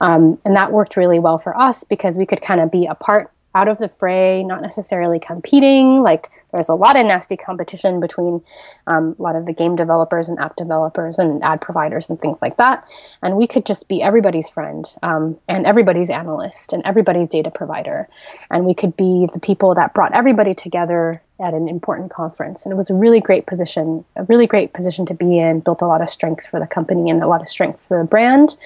Um, 0.02 0.40
and 0.46 0.56
that 0.56 0.72
worked 0.72 0.98
really 0.98 1.20
well 1.20 1.38
for 1.38 1.58
us 1.58 1.84
because 1.84 2.18
we 2.18 2.26
could 2.26 2.42
kind 2.42 2.62
of 2.62 2.72
be 2.72 2.86
a 2.86 2.96
part 2.96 3.32
out 3.56 3.70
of 3.70 3.78
the 3.78 3.88
fray, 3.88 4.44
not 4.44 4.62
necessarily 4.62 5.18
competing. 5.18 6.04
Like 6.04 6.30
there's 6.52 6.68
a 6.68 6.76
lot 6.76 6.98
of 6.98 7.06
nasty 7.06 7.38
competition 7.38 8.02
between 8.02 8.44
um, 8.86 9.16
a 9.18 9.22
lot 9.22 9.36
of 9.36 9.46
the 9.46 9.54
game 9.54 9.78
developers 9.78 10.28
and 10.28 10.38
app 10.40 10.58
developers 10.58 11.18
and 11.18 11.42
ad 11.42 11.62
providers 11.62 12.10
and 12.10 12.20
things 12.20 12.42
like 12.42 12.58
that. 12.58 12.88
And 13.24 13.38
we 13.38 13.48
could 13.48 13.66
just 13.66 13.88
be 13.88 14.04
everybody's 14.04 14.50
friend 14.50 14.86
um, 15.02 15.38
and 15.48 15.66
everybody's 15.66 16.10
analyst 16.10 16.74
and 16.74 16.84
everybody's 16.86 17.30
data 17.30 17.50
provider. 17.50 18.10
And 18.52 18.66
we 18.66 18.74
could 18.74 18.96
be 18.98 19.28
the 19.34 19.40
people 19.40 19.74
that 19.76 19.94
brought 19.94 20.14
everybody 20.14 20.54
together 20.54 21.22
at 21.40 21.54
an 21.54 21.70
important 21.70 22.12
conference. 22.12 22.66
And 22.66 22.74
it 22.74 22.76
was 22.76 22.90
a 22.90 22.94
really 22.94 23.22
great 23.22 23.46
position, 23.46 24.04
a 24.18 24.24
really 24.24 24.48
great 24.48 24.74
position 24.74 25.06
to 25.06 25.14
be 25.14 25.40
in, 25.40 25.62
built 25.62 25.82
a 25.82 25.88
lot 25.88 26.02
of 26.02 26.10
strength 26.10 26.48
for 26.48 26.60
the 26.60 26.68
company 26.68 27.10
and 27.10 27.24
a 27.24 27.28
lot 27.28 27.42
of 27.42 27.48
strength 27.48 27.80
for 27.88 28.02
the 28.02 28.08
brand. 28.08 28.58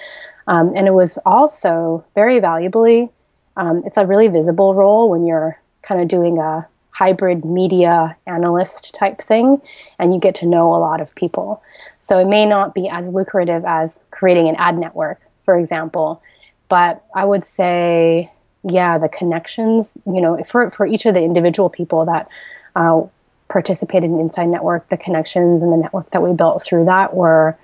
Um, 0.47 0.73
and 0.75 0.87
it 0.87 0.93
was 0.93 1.19
also 1.27 2.03
very 2.15 2.39
valuably 2.39 3.11
um, 3.59 3.83
it's 3.85 3.97
a 3.97 4.05
really 4.05 4.29
visible 4.29 4.73
role 4.73 5.09
when 5.09 5.27
you're 5.27 5.59
kind 5.81 6.01
of 6.01 6.07
doing 6.07 6.39
a 6.39 6.65
hybrid 6.91 7.43
media 7.43 8.15
analyst 8.25 8.95
type 8.95 9.21
thing 9.21 9.61
and 9.99 10.13
you 10.13 10.19
get 10.19 10.35
to 10.35 10.45
know 10.45 10.73
a 10.73 10.79
lot 10.79 11.01
of 11.01 11.13
people. 11.15 11.61
So 11.99 12.19
it 12.19 12.25
may 12.25 12.45
not 12.45 12.73
be 12.73 12.87
as 12.87 13.07
lucrative 13.09 13.63
as 13.65 13.99
creating 14.11 14.47
an 14.47 14.55
ad 14.55 14.77
network, 14.77 15.19
for 15.43 15.57
example, 15.59 16.21
but 16.69 17.03
I 17.13 17.25
would 17.25 17.43
say, 17.43 18.31
yeah, 18.63 18.97
the 18.97 19.09
connections, 19.09 19.97
you 20.05 20.21
know, 20.21 20.41
for, 20.43 20.71
for 20.71 20.87
each 20.87 21.05
of 21.05 21.13
the 21.13 21.21
individual 21.21 21.69
people 21.69 22.05
that 22.05 22.29
uh, 22.77 23.01
participated 23.49 24.09
in 24.09 24.19
Inside 24.19 24.47
Network, 24.47 24.87
the 24.87 24.97
connections 24.97 25.61
and 25.61 25.73
the 25.73 25.77
network 25.77 26.11
that 26.11 26.23
we 26.23 26.31
built 26.31 26.63
through 26.63 26.85
that 26.85 27.13
were 27.13 27.57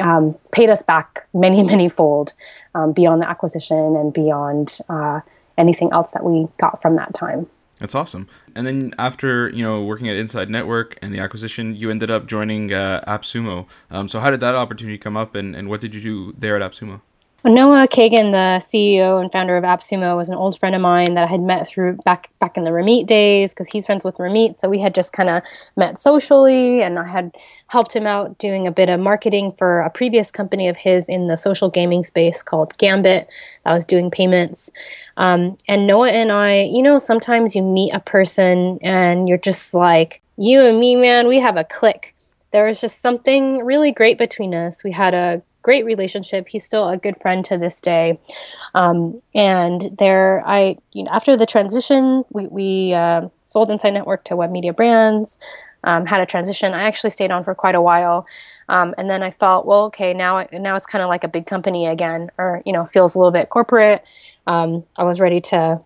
um, 0.00 0.36
paid 0.52 0.70
us 0.70 0.82
back 0.82 1.26
many, 1.34 1.62
many 1.62 1.88
fold 1.88 2.32
um, 2.74 2.92
beyond 2.92 3.20
the 3.20 3.28
acquisition 3.28 3.96
and 3.96 4.12
beyond 4.12 4.78
uh, 4.88 5.20
anything 5.58 5.90
else 5.92 6.12
that 6.12 6.24
we 6.24 6.48
got 6.58 6.80
from 6.82 6.96
that 6.96 7.14
time. 7.14 7.48
That's 7.78 7.94
awesome. 7.94 8.28
And 8.54 8.66
then 8.66 8.94
after 8.98 9.48
you 9.50 9.64
know 9.64 9.82
working 9.82 10.08
at 10.08 10.16
Inside 10.16 10.48
Network 10.48 10.96
and 11.02 11.12
the 11.12 11.18
acquisition, 11.18 11.74
you 11.74 11.90
ended 11.90 12.10
up 12.10 12.26
joining 12.26 12.72
uh, 12.72 13.04
AppSumo. 13.06 13.66
Um, 13.90 14.08
so 14.08 14.20
how 14.20 14.30
did 14.30 14.40
that 14.40 14.54
opportunity 14.54 14.96
come 14.96 15.16
up, 15.16 15.34
and, 15.34 15.56
and 15.56 15.68
what 15.68 15.80
did 15.80 15.94
you 15.94 16.00
do 16.00 16.34
there 16.38 16.60
at 16.60 16.70
AppSumo? 16.70 17.00
Noah 17.46 17.86
Kagan, 17.86 18.32
the 18.32 18.64
CEO 18.64 19.20
and 19.20 19.30
founder 19.30 19.58
of 19.58 19.64
AppSumo, 19.64 20.16
was 20.16 20.30
an 20.30 20.34
old 20.34 20.58
friend 20.58 20.74
of 20.74 20.80
mine 20.80 21.12
that 21.12 21.24
I 21.24 21.30
had 21.30 21.42
met 21.42 21.66
through 21.66 21.98
back 22.02 22.30
back 22.38 22.56
in 22.56 22.64
the 22.64 22.70
Ramit 22.70 23.06
days 23.06 23.52
because 23.52 23.68
he's 23.68 23.84
friends 23.84 24.02
with 24.02 24.16
Ramit. 24.16 24.56
So 24.56 24.70
we 24.70 24.78
had 24.78 24.94
just 24.94 25.12
kind 25.12 25.28
of 25.28 25.42
met 25.76 26.00
socially, 26.00 26.80
and 26.80 26.98
I 26.98 27.06
had 27.06 27.34
helped 27.66 27.94
him 27.94 28.06
out 28.06 28.38
doing 28.38 28.66
a 28.66 28.72
bit 28.72 28.88
of 28.88 28.98
marketing 28.98 29.52
for 29.58 29.80
a 29.80 29.90
previous 29.90 30.30
company 30.30 30.68
of 30.68 30.78
his 30.78 31.06
in 31.06 31.26
the 31.26 31.36
social 31.36 31.68
gaming 31.68 32.02
space 32.02 32.42
called 32.42 32.78
Gambit. 32.78 33.28
I 33.66 33.74
was 33.74 33.84
doing 33.84 34.10
payments, 34.10 34.70
um, 35.18 35.58
and 35.68 35.86
Noah 35.86 36.12
and 36.12 36.32
I, 36.32 36.62
you 36.62 36.80
know, 36.80 36.96
sometimes 36.96 37.54
you 37.54 37.62
meet 37.62 37.92
a 37.92 38.00
person 38.00 38.78
and 38.80 39.28
you're 39.28 39.36
just 39.36 39.74
like, 39.74 40.22
you 40.38 40.62
and 40.62 40.80
me, 40.80 40.96
man, 40.96 41.28
we 41.28 41.40
have 41.40 41.58
a 41.58 41.64
click. 41.64 42.14
There 42.52 42.64
was 42.64 42.80
just 42.80 43.02
something 43.02 43.62
really 43.66 43.92
great 43.92 44.16
between 44.16 44.54
us. 44.54 44.82
We 44.82 44.92
had 44.92 45.12
a 45.12 45.42
great 45.64 45.84
relationship. 45.84 46.46
He's 46.46 46.62
still 46.62 46.88
a 46.88 46.96
good 46.96 47.20
friend 47.20 47.44
to 47.46 47.58
this 47.58 47.80
day. 47.80 48.20
Um, 48.74 49.20
and 49.34 49.96
there, 49.98 50.42
I, 50.46 50.76
you 50.92 51.02
know, 51.02 51.10
after 51.10 51.36
the 51.36 51.46
transition, 51.46 52.22
we, 52.30 52.46
we 52.48 52.92
uh, 52.92 53.28
sold 53.46 53.70
Inside 53.70 53.94
Network 53.94 54.24
to 54.24 54.36
Web 54.36 54.50
Media 54.52 54.72
Brands, 54.72 55.40
um, 55.82 56.06
had 56.06 56.20
a 56.20 56.26
transition. 56.26 56.74
I 56.74 56.82
actually 56.84 57.10
stayed 57.10 57.30
on 57.30 57.44
for 57.44 57.54
quite 57.54 57.74
a 57.74 57.82
while. 57.82 58.26
Um, 58.68 58.94
and 58.98 59.08
then 59.08 59.22
I 59.22 59.30
felt, 59.30 59.66
well, 59.66 59.84
okay, 59.86 60.12
now, 60.14 60.46
now 60.52 60.76
it's 60.76 60.86
kind 60.86 61.02
of 61.02 61.08
like 61.08 61.24
a 61.24 61.28
big 61.28 61.46
company 61.46 61.86
again, 61.86 62.30
or, 62.38 62.62
you 62.66 62.72
know, 62.72 62.84
feels 62.86 63.14
a 63.14 63.18
little 63.18 63.32
bit 63.32 63.48
corporate. 63.48 64.04
Um, 64.46 64.84
I 64.98 65.04
was 65.04 65.18
ready 65.18 65.40
to 65.40 65.80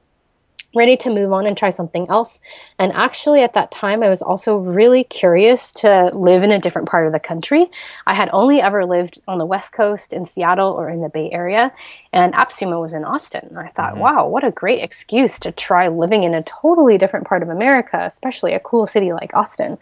ready 0.74 0.96
to 0.98 1.11
move 1.11 1.33
on 1.33 1.46
and 1.46 1.57
try 1.57 1.70
something 1.70 2.09
else. 2.11 2.40
And 2.78 2.92
actually, 2.92 3.42
at 3.42 3.54
that 3.54 3.70
time, 3.70 4.02
I 4.02 4.09
was 4.09 4.20
also 4.20 4.57
really 4.57 5.04
curious 5.04 5.72
to 5.74 6.11
live 6.12 6.42
in 6.42 6.50
a 6.50 6.59
different 6.59 6.88
part 6.88 7.07
of 7.07 7.12
the 7.12 7.18
country. 7.18 7.70
I 8.07 8.14
had 8.14 8.28
only 8.33 8.61
ever 8.61 8.85
lived 8.85 9.18
on 9.26 9.38
the 9.38 9.46
West 9.46 9.72
Coast 9.72 10.12
in 10.12 10.26
Seattle 10.26 10.72
or 10.72 10.90
in 10.90 11.00
the 11.00 11.09
Bay 11.09 11.31
Area, 11.33 11.72
and 12.12 12.35
AppSumo 12.35 12.81
was 12.81 12.92
in 12.92 13.04
Austin. 13.04 13.46
And 13.48 13.59
I 13.59 13.68
thought, 13.68 13.92
mm-hmm. 13.92 14.02
wow, 14.02 14.28
what 14.28 14.44
a 14.44 14.50
great 14.50 14.83
excuse 14.83 15.38
to 15.40 15.52
try 15.52 15.88
living 15.88 16.24
in 16.24 16.35
a 16.35 16.42
totally 16.42 16.98
different 16.98 17.26
part 17.26 17.42
of 17.42 17.48
America, 17.48 18.02
especially 18.04 18.52
a 18.52 18.61
cool 18.61 18.87
city 18.87 19.12
like 19.12 19.35
Austin. 19.35 19.78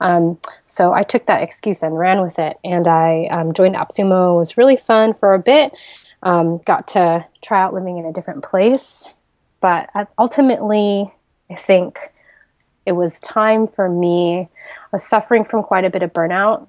Um, 0.00 0.38
so 0.66 0.92
I 0.92 1.02
took 1.02 1.26
that 1.26 1.42
excuse 1.42 1.82
and 1.82 1.98
ran 1.98 2.22
with 2.22 2.38
it. 2.38 2.58
And 2.64 2.88
I 2.88 3.26
um, 3.26 3.52
joined 3.52 3.74
AppSumo. 3.74 4.34
It 4.34 4.38
was 4.38 4.56
really 4.56 4.76
fun 4.76 5.12
for 5.12 5.34
a 5.34 5.38
bit. 5.38 5.72
Um, 6.22 6.58
got 6.58 6.88
to 6.88 7.26
try 7.42 7.60
out 7.60 7.74
living 7.74 7.98
in 7.98 8.06
a 8.06 8.12
different 8.12 8.44
place 8.44 9.12
but 9.62 9.88
ultimately, 10.18 11.10
I 11.50 11.54
think 11.54 11.98
it 12.84 12.92
was 12.92 13.20
time 13.20 13.68
for 13.68 13.88
me. 13.88 14.40
I 14.40 14.48
was 14.92 15.04
suffering 15.04 15.44
from 15.44 15.62
quite 15.62 15.84
a 15.84 15.90
bit 15.90 16.02
of 16.02 16.12
burnout. 16.12 16.66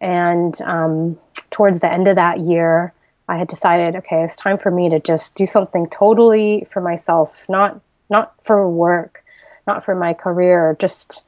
And 0.00 0.58
um, 0.62 1.18
towards 1.50 1.80
the 1.80 1.92
end 1.92 2.06
of 2.06 2.16
that 2.16 2.40
year, 2.40 2.94
I 3.28 3.36
had 3.36 3.48
decided, 3.48 3.96
okay, 3.96 4.22
it's 4.22 4.36
time 4.36 4.58
for 4.58 4.70
me 4.70 4.88
to 4.88 5.00
just 5.00 5.34
do 5.34 5.44
something 5.44 5.88
totally 5.88 6.66
for 6.70 6.80
myself, 6.80 7.44
not 7.48 7.80
not 8.08 8.34
for 8.44 8.70
work, 8.70 9.24
not 9.66 9.84
for 9.84 9.96
my 9.96 10.14
career, 10.14 10.76
just 10.78 11.24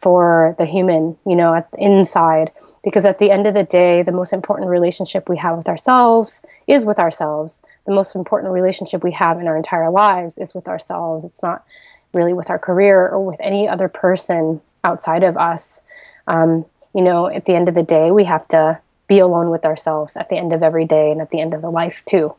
for 0.00 0.54
the 0.58 0.64
human, 0.64 1.16
you 1.26 1.36
know, 1.36 1.54
at 1.54 1.68
inside. 1.78 2.50
Because 2.82 3.04
at 3.04 3.18
the 3.18 3.30
end 3.30 3.46
of 3.46 3.54
the 3.54 3.64
day, 3.64 4.02
the 4.02 4.12
most 4.12 4.32
important 4.32 4.70
relationship 4.70 5.28
we 5.28 5.36
have 5.36 5.56
with 5.56 5.68
ourselves 5.68 6.44
is 6.66 6.86
with 6.86 6.98
ourselves. 6.98 7.62
The 7.86 7.92
most 7.92 8.14
important 8.14 8.52
relationship 8.52 9.04
we 9.04 9.12
have 9.12 9.38
in 9.38 9.46
our 9.46 9.56
entire 9.56 9.90
lives 9.90 10.38
is 10.38 10.54
with 10.54 10.66
ourselves. 10.68 11.24
It's 11.24 11.42
not 11.42 11.64
really 12.14 12.32
with 12.32 12.48
our 12.48 12.58
career 12.58 13.06
or 13.08 13.24
with 13.24 13.40
any 13.40 13.68
other 13.68 13.88
person 13.88 14.60
outside 14.82 15.22
of 15.22 15.36
us. 15.36 15.82
Um, 16.26 16.64
you 16.94 17.02
know, 17.02 17.28
at 17.28 17.44
the 17.44 17.54
end 17.54 17.68
of 17.68 17.74
the 17.74 17.82
day, 17.82 18.10
we 18.10 18.24
have 18.24 18.48
to 18.48 18.80
be 19.06 19.18
alone 19.18 19.50
with 19.50 19.64
ourselves 19.64 20.16
at 20.16 20.28
the 20.28 20.36
end 20.36 20.52
of 20.52 20.62
every 20.62 20.86
day 20.86 21.10
and 21.10 21.20
at 21.20 21.30
the 21.30 21.40
end 21.40 21.52
of 21.52 21.60
the 21.60 21.70
life 21.70 22.02
too. 22.06 22.34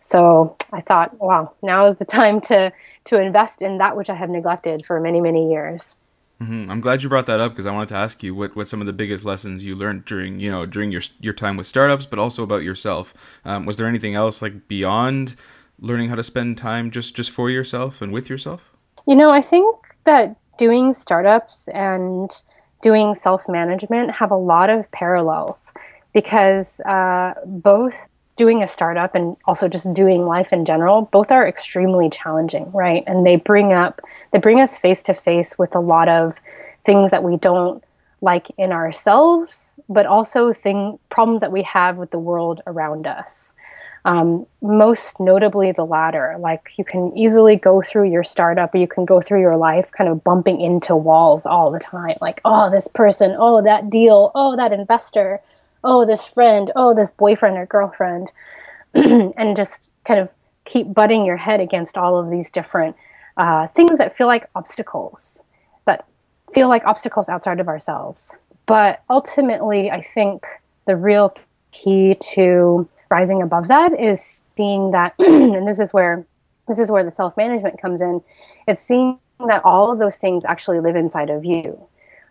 So 0.00 0.56
I 0.72 0.80
thought, 0.80 1.18
wow, 1.20 1.52
now 1.62 1.86
is 1.86 1.96
the 1.96 2.04
time 2.18 2.40
to 2.42 2.72
to 3.04 3.20
invest 3.20 3.62
in 3.62 3.78
that 3.78 3.96
which 3.96 4.10
I 4.10 4.14
have 4.14 4.28
neglected 4.28 4.84
for 4.84 5.00
many, 5.00 5.20
many 5.20 5.50
years. 5.50 5.96
Mm-hmm. 6.40 6.70
I'm 6.70 6.80
glad 6.80 7.02
you 7.02 7.08
brought 7.08 7.26
that 7.26 7.40
up 7.40 7.52
because 7.52 7.66
I 7.66 7.72
wanted 7.72 7.88
to 7.88 7.96
ask 7.96 8.22
you 8.22 8.32
what, 8.34 8.54
what 8.54 8.68
some 8.68 8.80
of 8.80 8.86
the 8.86 8.92
biggest 8.92 9.24
lessons 9.24 9.64
you 9.64 9.74
learned 9.74 10.04
during 10.04 10.38
you 10.38 10.50
know 10.50 10.66
during 10.66 10.92
your 10.92 11.02
your 11.20 11.32
time 11.32 11.56
with 11.56 11.66
startups, 11.66 12.06
but 12.06 12.18
also 12.18 12.44
about 12.44 12.62
yourself. 12.62 13.12
Um, 13.44 13.66
was 13.66 13.76
there 13.76 13.88
anything 13.88 14.14
else 14.14 14.40
like 14.40 14.68
beyond 14.68 15.34
learning 15.80 16.08
how 16.08 16.14
to 16.14 16.22
spend 16.22 16.56
time 16.56 16.90
just 16.90 17.16
just 17.16 17.30
for 17.30 17.50
yourself 17.50 18.00
and 18.00 18.12
with 18.12 18.30
yourself? 18.30 18.72
You 19.06 19.16
know, 19.16 19.30
I 19.30 19.40
think 19.40 19.76
that 20.04 20.36
doing 20.58 20.92
startups 20.92 21.68
and 21.68 22.30
doing 22.82 23.16
self 23.16 23.48
management 23.48 24.12
have 24.12 24.30
a 24.30 24.36
lot 24.36 24.70
of 24.70 24.90
parallels 24.92 25.74
because 26.12 26.80
uh, 26.80 27.34
both 27.46 28.08
doing 28.38 28.62
a 28.62 28.66
startup 28.66 29.14
and 29.14 29.36
also 29.44 29.68
just 29.68 29.92
doing 29.92 30.22
life 30.22 30.52
in 30.52 30.64
general 30.64 31.02
both 31.12 31.30
are 31.30 31.46
extremely 31.46 32.08
challenging 32.08 32.70
right? 32.72 33.04
And 33.06 33.26
they 33.26 33.36
bring 33.36 33.74
up 33.74 34.00
they 34.32 34.38
bring 34.38 34.60
us 34.60 34.78
face 34.78 35.02
to 35.04 35.14
face 35.14 35.58
with 35.58 35.74
a 35.74 35.80
lot 35.80 36.08
of 36.08 36.34
things 36.86 37.10
that 37.10 37.22
we 37.22 37.36
don't 37.36 37.84
like 38.22 38.46
in 38.56 38.72
ourselves 38.72 39.78
but 39.88 40.06
also 40.06 40.52
thing 40.52 40.98
problems 41.10 41.42
that 41.42 41.52
we 41.52 41.62
have 41.64 41.98
with 41.98 42.10
the 42.12 42.18
world 42.18 42.62
around 42.66 43.06
us. 43.06 43.52
Um, 44.04 44.46
most 44.62 45.18
notably 45.18 45.72
the 45.72 45.84
latter 45.84 46.36
like 46.38 46.70
you 46.78 46.84
can 46.84 47.12
easily 47.18 47.56
go 47.56 47.82
through 47.82 48.10
your 48.10 48.24
startup 48.24 48.72
or 48.74 48.78
you 48.78 48.86
can 48.86 49.04
go 49.04 49.20
through 49.20 49.40
your 49.40 49.56
life 49.56 49.90
kind 49.90 50.08
of 50.08 50.22
bumping 50.22 50.60
into 50.60 50.94
walls 50.96 51.44
all 51.44 51.70
the 51.70 51.80
time 51.80 52.16
like 52.20 52.40
oh 52.44 52.70
this 52.70 52.86
person 52.86 53.34
oh 53.36 53.60
that 53.60 53.90
deal 53.90 54.30
oh 54.34 54.56
that 54.56 54.72
investor 54.72 55.40
oh, 55.88 56.04
this 56.04 56.26
friend, 56.26 56.70
oh, 56.76 56.94
this 56.94 57.10
boyfriend 57.10 57.56
or 57.56 57.64
girlfriend, 57.64 58.30
and 58.94 59.56
just 59.56 59.90
kind 60.04 60.20
of 60.20 60.28
keep 60.66 60.92
butting 60.92 61.24
your 61.24 61.38
head 61.38 61.60
against 61.60 61.96
all 61.96 62.18
of 62.18 62.30
these 62.30 62.50
different 62.50 62.94
uh, 63.38 63.66
things 63.68 63.96
that 63.96 64.14
feel 64.14 64.26
like 64.26 64.50
obstacles, 64.54 65.42
that 65.86 66.04
feel 66.52 66.68
like 66.68 66.84
obstacles 66.84 67.30
outside 67.30 67.58
of 67.58 67.68
ourselves. 67.68 68.36
But 68.66 69.02
ultimately, 69.08 69.90
I 69.90 70.02
think 70.02 70.44
the 70.86 70.94
real 70.94 71.34
key 71.72 72.16
to 72.34 72.86
rising 73.10 73.40
above 73.40 73.68
that 73.68 73.98
is 73.98 74.42
seeing 74.58 74.90
that, 74.90 75.14
and 75.18 75.66
this 75.66 75.80
is 75.80 75.94
where 75.94 76.26
this 76.66 76.78
is 76.78 76.90
where 76.90 77.02
the 77.02 77.12
self 77.12 77.34
management 77.38 77.80
comes 77.80 78.02
in. 78.02 78.20
It's 78.66 78.82
seeing 78.82 79.18
that 79.46 79.64
all 79.64 79.90
of 79.90 79.98
those 79.98 80.16
things 80.16 80.44
actually 80.44 80.80
live 80.80 80.96
inside 80.96 81.30
of 81.30 81.46
you. 81.46 81.88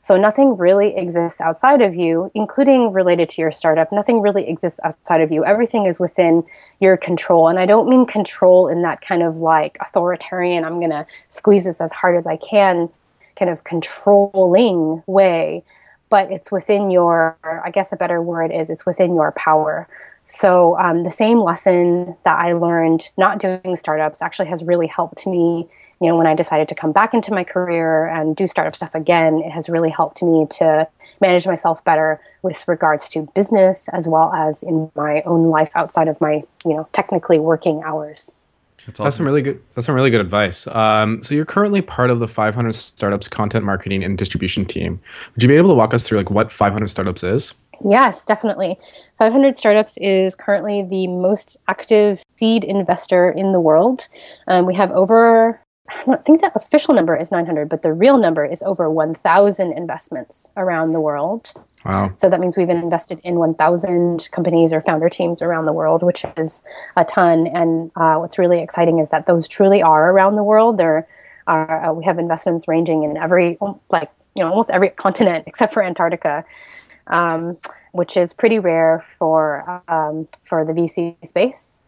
So 0.08 0.16
nothing 0.16 0.56
really 0.56 0.96
exists 0.96 1.42
outside 1.42 1.82
of 1.82 1.94
you, 1.94 2.32
including 2.34 2.94
related 2.94 3.30
to 3.32 3.42
your 3.42 3.52
startup. 3.52 3.92
Nothing 3.92 4.22
really 4.22 4.48
exists 4.48 4.80
outside 4.86 5.20
of 5.20 5.34
you. 5.34 5.44
Everything 5.44 5.86
is 5.86 6.00
within 6.00 6.46
your 6.80 6.96
control. 6.96 7.50
And 7.50 7.60
I 7.60 7.66
don't 7.66 7.90
mean 7.90 8.06
control 8.06 8.70
in 8.70 8.84
that 8.84 9.02
kind 9.02 9.22
of 9.22 9.36
like 9.36 9.78
authoritarian, 9.82 10.64
I'm 10.64 10.80
going 10.80 10.92
to 10.92 11.06
squeeze 11.28 11.66
this 11.66 11.82
as 11.82 11.92
hard 11.92 12.16
as 12.16 12.26
I 12.26 12.38
can 12.38 12.88
kind 13.36 13.52
of 13.52 13.66
controlling 13.66 15.04
way, 15.08 15.66
but 16.08 16.32
it's 16.32 16.54
within 16.54 16.90
your, 16.90 17.36
I 17.44 17.70
guess 17.70 17.92
a 17.92 17.98
better 17.98 18.22
word 18.22 18.50
is 18.54 18.70
it's 18.70 18.86
within 18.86 19.14
your 19.14 19.34
power. 19.34 19.90
So 20.24 20.78
um, 20.80 21.04
the 21.04 21.12
same 21.12 21.40
lesson 21.40 22.16
that 22.24 22.40
I 22.40 22.54
learned 22.54 23.10
not 23.18 23.40
doing 23.40 23.76
startups 23.76 24.22
actually 24.22 24.48
has 24.48 24.64
really 24.64 24.88
helped 24.88 25.28
me 25.28 25.68
you 26.00 26.08
know, 26.08 26.16
when 26.16 26.28
I 26.28 26.36
decided 26.36 26.68
to 26.70 26.76
come 26.76 26.92
back 26.92 27.14
into 27.14 27.32
my 27.32 27.44
career 27.44 28.08
and 28.08 28.36
do 28.36 28.46
startup 28.48 28.76
stuff 28.76 28.94
again, 28.94 29.40
it 29.40 29.52
has 29.52 29.68
really 29.68 29.90
helped 29.90 30.22
me 30.22 30.46
to 30.52 30.88
manage 31.22 31.48
myself 31.48 31.84
better 31.84 32.22
with 32.44 32.68
regards 32.68 33.10
to 33.10 33.24
business 33.34 33.90
as 33.90 34.08
well 34.08 34.32
as 34.34 34.62
in 34.64 34.92
my 34.96 35.22
own 35.26 35.50
life 35.50 35.72
outside 35.76 36.08
of 36.08 36.20
my, 36.22 36.44
you 36.66 36.74
know, 36.74 36.88
technically 36.94 37.40
working 37.40 37.82
hours. 37.84 38.36
That's, 38.86 39.00
awesome. 39.00 39.04
that's 39.06 39.16
some 39.18 39.26
really 39.26 39.42
good. 39.42 39.62
That's 39.74 39.86
some 39.86 39.96
really 39.96 40.10
good 40.10 40.22
advice. 40.22 40.66
Um, 40.68 41.22
so 41.22 41.36
you're 41.36 41.46
currently 41.46 41.82
part 41.82 42.10
of 42.10 42.20
the 42.20 42.28
500 42.28 42.74
Startups 42.74 43.28
content 43.28 43.66
marketing 43.66 44.02
and 44.04 44.18
distribution 44.18 44.66
team. 44.66 45.02
Would 45.34 45.44
you 45.44 45.50
be 45.50 45.58
able 45.58 45.70
to 45.70 45.76
walk 45.76 45.94
us 45.94 46.04
through 46.04 46.20
like 46.20 46.30
what 46.30 46.54
500 46.54 46.88
Startups 46.88 47.24
is? 47.24 47.54
Yes, 47.84 48.24
definitely. 48.24 48.78
500 49.18 49.58
Startups 49.58 49.98
is 49.98 50.36
currently 50.36 50.84
the 50.84 51.08
most 51.08 51.58
active 51.68 52.24
seed 52.38 52.64
investor 52.64 53.30
in 53.30 53.52
the 53.52 53.60
world. 53.60 54.08
Um, 54.48 54.66
we 54.66 54.76
have 54.76 54.92
over 54.92 55.60
I 55.90 56.04
don't 56.06 56.26
think 56.26 56.42
the 56.42 56.52
official 56.56 56.94
number 56.94 57.16
is 57.16 57.32
900, 57.32 57.70
but 57.70 57.82
the 57.82 57.94
real 57.94 58.18
number 58.18 58.44
is 58.46 58.62
over 58.64 58.90
1,000 58.90 59.72
investments 59.72 60.52
around 60.58 60.92
the 60.92 61.00
world. 61.00 61.54
Wow. 61.86 62.12
So 62.16 62.30
that 62.30 62.40
means 62.40 62.58
we've 62.58 62.70
invested 62.70 63.22
in 63.24 63.36
1,000 63.36 64.30
companies 64.32 64.74
or 64.74 64.82
founder 64.82 65.10
teams 65.10 65.42
around 65.42 65.66
the 65.66 65.74
world, 65.74 66.04
which 66.04 66.26
is 66.36 66.64
a 66.98 67.06
ton. 67.06 67.48
And 67.48 67.92
uh, 67.96 68.16
what's 68.16 68.38
really 68.38 68.62
exciting 68.62 69.00
is 69.00 69.10
that 69.12 69.28
those 69.28 69.48
truly 69.48 69.82
are 69.82 70.12
around 70.12 70.36
the 70.36 70.44
world. 70.44 70.78
There 70.78 71.08
are, 71.48 71.86
uh, 71.86 71.94
we 71.94 72.04
have 72.04 72.20
investments 72.20 72.68
ranging 72.68 73.04
in 73.04 73.16
every, 73.16 73.58
like, 73.90 74.12
you 74.36 74.44
know, 74.44 74.50
almost 74.50 74.70
every 74.70 74.90
continent 74.90 75.46
except 75.48 75.74
for 75.74 75.82
Antarctica. 75.82 76.44
Um, 77.08 77.58
which 77.94 78.16
is 78.16 78.34
pretty 78.34 78.60
rare 78.60 79.04
for 79.18 79.82
um, 79.88 80.28
for 80.44 80.64
the 80.64 80.74
VC 80.74 81.16
space. 81.26 81.84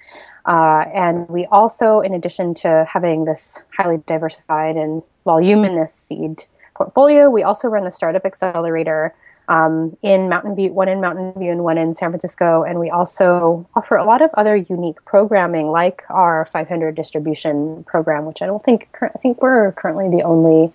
Uh, 0.49 0.83
and 0.95 1.29
we 1.29 1.45
also, 1.51 1.99
in 1.99 2.11
addition 2.11 2.55
to 2.55 2.83
having 2.89 3.25
this 3.25 3.61
highly 3.77 4.01
diversified 4.07 4.75
and 4.75 5.03
voluminous 5.23 5.93
seed 5.93 6.45
portfolio, 6.73 7.29
we 7.29 7.43
also 7.43 7.67
run 7.67 7.85
a 7.85 7.91
startup 7.91 8.25
accelerator 8.25 9.13
um, 9.47 9.95
in 10.01 10.27
Mountain 10.27 10.55
View, 10.55 10.73
one 10.73 10.89
in 10.89 11.01
Mountain 11.01 11.33
View 11.37 11.51
and 11.51 11.63
one 11.63 11.77
in 11.77 11.93
San 11.93 12.09
Francisco. 12.09 12.63
And 12.63 12.79
we 12.79 12.89
also 12.89 13.69
offer 13.75 13.95
a 13.95 14.03
lot 14.03 14.23
of 14.23 14.31
other 14.33 14.55
unique 14.55 15.05
programming, 15.05 15.67
like 15.67 16.03
our 16.09 16.49
500 16.51 16.95
distribution 16.95 17.83
program, 17.83 18.25
which 18.25 18.41
I 18.41 18.47
don't 18.47 18.63
think 18.63 18.89
I 19.03 19.19
think 19.19 19.43
we're 19.43 19.71
currently 19.73 20.09
the 20.09 20.23
only 20.23 20.73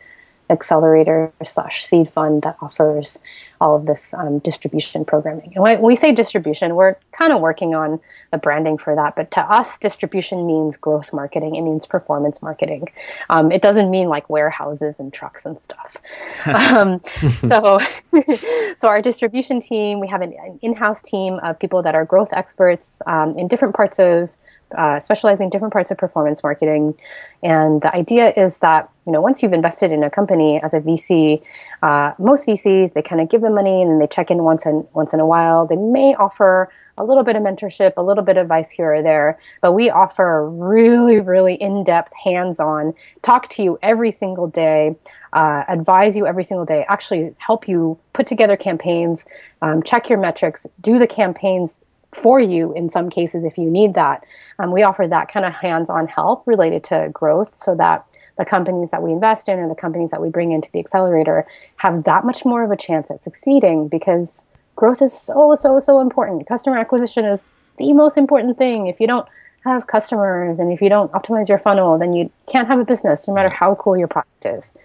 accelerator 0.51 1.33
slash 1.45 1.85
seed 1.85 2.11
fund 2.11 2.43
that 2.43 2.57
offers 2.61 3.19
all 3.61 3.75
of 3.75 3.87
this 3.87 4.13
um, 4.15 4.41
distribution 4.41 5.05
programming. 5.05 5.53
And 5.55 5.63
when 5.63 5.81
we 5.81 5.97
say 5.97 6.13
distribution, 6.13 6.75
we're 6.75 6.97
kind 7.13 7.33
of 7.33 7.41
working 7.41 7.75
on 7.75 7.99
the 8.31 8.37
branding 8.37 8.77
for 8.77 8.95
that. 8.95 9.17
But 9.17 9.31
to 9.33 9.41
us, 9.41 9.79
distribution 9.79 10.47
means 10.47 10.77
growth 10.77 11.13
marketing. 11.13 11.55
It 11.57 11.63
means 11.63 11.87
performance 11.87 12.43
marketing. 12.43 12.89
Um, 13.31 13.51
it 13.51 13.63
doesn't 13.63 13.91
mean 13.91 14.09
like 14.09 14.29
warehouses 14.29 15.01
and 15.01 15.13
trucks 15.13 15.47
and 15.47 15.61
stuff. 15.63 15.97
um, 16.47 17.01
so, 17.41 17.81
so 18.77 18.89
our 18.89 19.01
distribution 19.01 19.61
team, 19.61 19.99
we 19.99 20.09
have 20.09 20.21
an, 20.21 20.35
an, 20.45 20.59
in-house 20.61 21.03
team 21.03 21.41
of 21.43 21.59
people 21.59 21.83
that 21.83 21.95
are 21.95 22.05
growth 22.05 22.33
experts 22.33 23.01
um, 23.07 23.39
in 23.39 23.49
different 23.49 23.75
parts 23.75 23.99
of 23.99 24.29
uh, 24.77 25.01
specializing 25.01 25.51
different 25.51 25.73
parts 25.73 25.91
of 25.91 25.99
performance 25.99 26.43
marketing. 26.43 26.95
And 27.43 27.83
the 27.83 27.95
idea 27.95 28.33
is 28.37 28.59
that 28.59 28.91
you 29.07 29.13
know 29.13 29.21
once 29.21 29.43
you've 29.43 29.53
invested 29.53 29.93
in 29.93 30.03
a 30.03 30.11
company 30.11 30.61
as 30.63 30.75
a 30.75 30.81
VC, 30.81 31.43
uh, 31.83 32.13
most 32.19 32.47
VCs 32.47 32.93
they 32.93 33.03
kind 33.03 33.21
of 33.21 33.29
give 33.29 33.41
the 33.41 33.51
money 33.51 33.83
and 33.83 33.91
then 33.91 33.99
they 33.99 34.07
check 34.07 34.31
in 34.31 34.43
once 34.43 34.67
in 34.67 34.87
once 34.93 35.13
in 35.13 35.21
a 35.21 35.27
while. 35.27 35.67
They 35.67 35.77
may 35.77 36.15
offer 36.15 36.71
a 36.97 37.05
little 37.05 37.25
bit 37.25 37.37
of 37.37 37.43
mentorship, 37.43 37.93
a 37.97 38.03
little 38.03 38.23
bit 38.23 38.37
of 38.37 38.43
advice 38.43 38.71
here 38.71 38.95
or 38.95 39.03
there, 39.03 39.39
but 39.61 39.73
we 39.73 39.91
offer 39.91 40.49
really, 40.49 41.19
really 41.19 41.55
in-depth, 41.55 42.13
hands-on, 42.25 42.95
talk 43.23 43.51
to 43.51 43.63
you 43.63 43.79
every 43.83 44.13
single 44.13 44.47
day, 44.47 44.95
uh, 45.33 45.65
advise 45.69 46.17
you 46.17 46.27
every 46.27 46.45
single 46.45 46.65
day, 46.65 46.85
actually 46.89 47.35
help 47.39 47.67
you 47.67 47.99
put 48.13 48.27
together 48.27 48.57
campaigns, 48.57 49.27
um, 49.61 49.83
check 49.83 50.09
your 50.09 50.19
metrics, 50.19 50.67
do 50.81 50.99
the 50.99 51.07
campaigns 51.07 51.81
for 52.15 52.41
you 52.41 52.73
in 52.75 52.91
some 52.91 53.11
cases 53.11 53.45
if 53.45 53.59
you 53.59 53.71
need 53.71 53.95
that. 53.95 54.25
Um, 54.59 54.73
we 54.73 54.83
offer 54.83 55.07
that 55.07 55.29
kind 55.29 55.45
of 55.45 55.53
hands 55.53 55.91
on 55.91 56.07
help 56.07 56.47
related 56.47 56.85
to 56.85 57.11
growth 57.13 57.59
so 57.59 57.75
that 57.77 58.07
the 58.39 58.45
companies 58.45 58.91
that 58.91 59.03
we 59.03 59.13
invest 59.13 59.49
in 59.49 59.59
or 59.59 59.69
the 59.69 59.75
companies 59.75 60.11
that 60.11 60.21
we 60.21 60.29
bring 60.29 60.53
into 60.53 60.71
the 60.73 60.81
accelerator 60.81 61.47
have 61.77 62.05
that 62.05 62.25
much 62.25 62.45
more 62.45 62.65
of 62.65 62.71
a 62.71 62.77
chance 62.77 63.11
at 63.11 63.23
succeeding 63.23 63.89
because 63.89 64.47
growth 64.77 65.01
is 65.01 65.13
so, 65.13 65.55
so, 65.55 65.79
so 65.79 66.01
important. 66.01 66.47
Customer 66.49 66.79
acquisition 66.79 67.25
is 67.25 67.61
the 67.79 67.93
most 67.93 68.17
important 68.17 68.59
thing. 68.59 68.89
If 68.89 69.01
you 69.01 69.07
don't 69.07 69.29
have 69.65 69.87
customers 69.87 70.59
and 70.59 70.73
if 70.73 70.83
you 70.83 70.89
don't 70.89 71.11
optimize 71.13 71.49
your 71.49 71.59
funnel, 71.59 71.99
then 71.99 72.13
you 72.13 72.31
can't 72.47 72.69
have 72.69 72.79
a 72.79 72.85
business 72.85 73.27
no 73.27 73.35
matter 73.35 73.49
how 73.49 73.75
cool 73.77 73.97
your 73.97 74.09
product 74.09 74.45
is. 74.45 74.77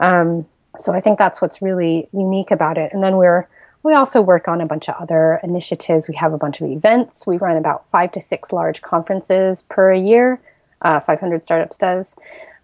Um, 0.00 0.46
so 0.78 0.92
I 0.92 1.00
think 1.00 1.18
that's 1.18 1.40
what's 1.40 1.62
really 1.62 2.08
unique 2.12 2.50
about 2.50 2.76
it. 2.78 2.92
And 2.92 3.02
then 3.02 3.16
we're 3.16 3.48
we 3.86 3.94
also 3.94 4.20
work 4.20 4.48
on 4.48 4.60
a 4.60 4.66
bunch 4.66 4.88
of 4.88 4.96
other 4.96 5.40
initiatives. 5.42 6.08
We 6.08 6.16
have 6.16 6.32
a 6.32 6.38
bunch 6.38 6.60
of 6.60 6.68
events. 6.70 7.26
We 7.26 7.36
run 7.36 7.56
about 7.56 7.88
five 7.88 8.10
to 8.12 8.20
six 8.20 8.52
large 8.52 8.82
conferences 8.82 9.64
per 9.68 9.92
year. 9.92 10.40
Uh, 10.82 11.00
500 11.00 11.42
Startups 11.42 11.78
does, 11.78 12.16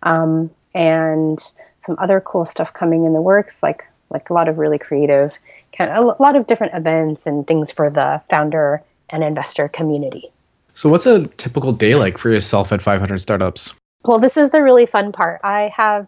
um, 0.03 0.51
and 0.75 1.41
some 1.79 1.97
other 1.99 2.21
cool 2.21 2.45
stuff 2.45 2.73
coming 2.75 3.05
in 3.05 3.15
the 3.15 3.23
works, 3.23 3.63
like 3.63 3.87
like 4.11 4.29
a 4.29 4.35
lot 4.35 4.49
of 4.49 4.59
really 4.59 4.79
creative, 4.79 5.33
kind 5.77 5.91
of, 5.91 6.05
a 6.05 6.23
lot 6.23 6.37
of 6.37 6.47
different 6.47 6.75
events 6.75 7.27
and 7.27 7.47
things 7.47 7.73
for 7.73 7.89
the 7.89 8.21
founder 8.29 8.83
and 9.09 9.25
investor 9.25 9.69
community. 9.69 10.31
So, 10.75 10.91
what's 10.91 11.07
a 11.07 11.27
typical 11.39 11.73
day 11.73 11.95
like 11.95 12.19
for 12.19 12.31
yourself 12.31 12.73
at 12.73 12.83
500 12.83 13.19
Startups? 13.19 13.75
Well, 14.05 14.19
this 14.19 14.37
is 14.37 14.51
the 14.51 14.63
really 14.63 14.85
fun 14.85 15.13
part. 15.13 15.41
I 15.45 15.73
have 15.75 16.07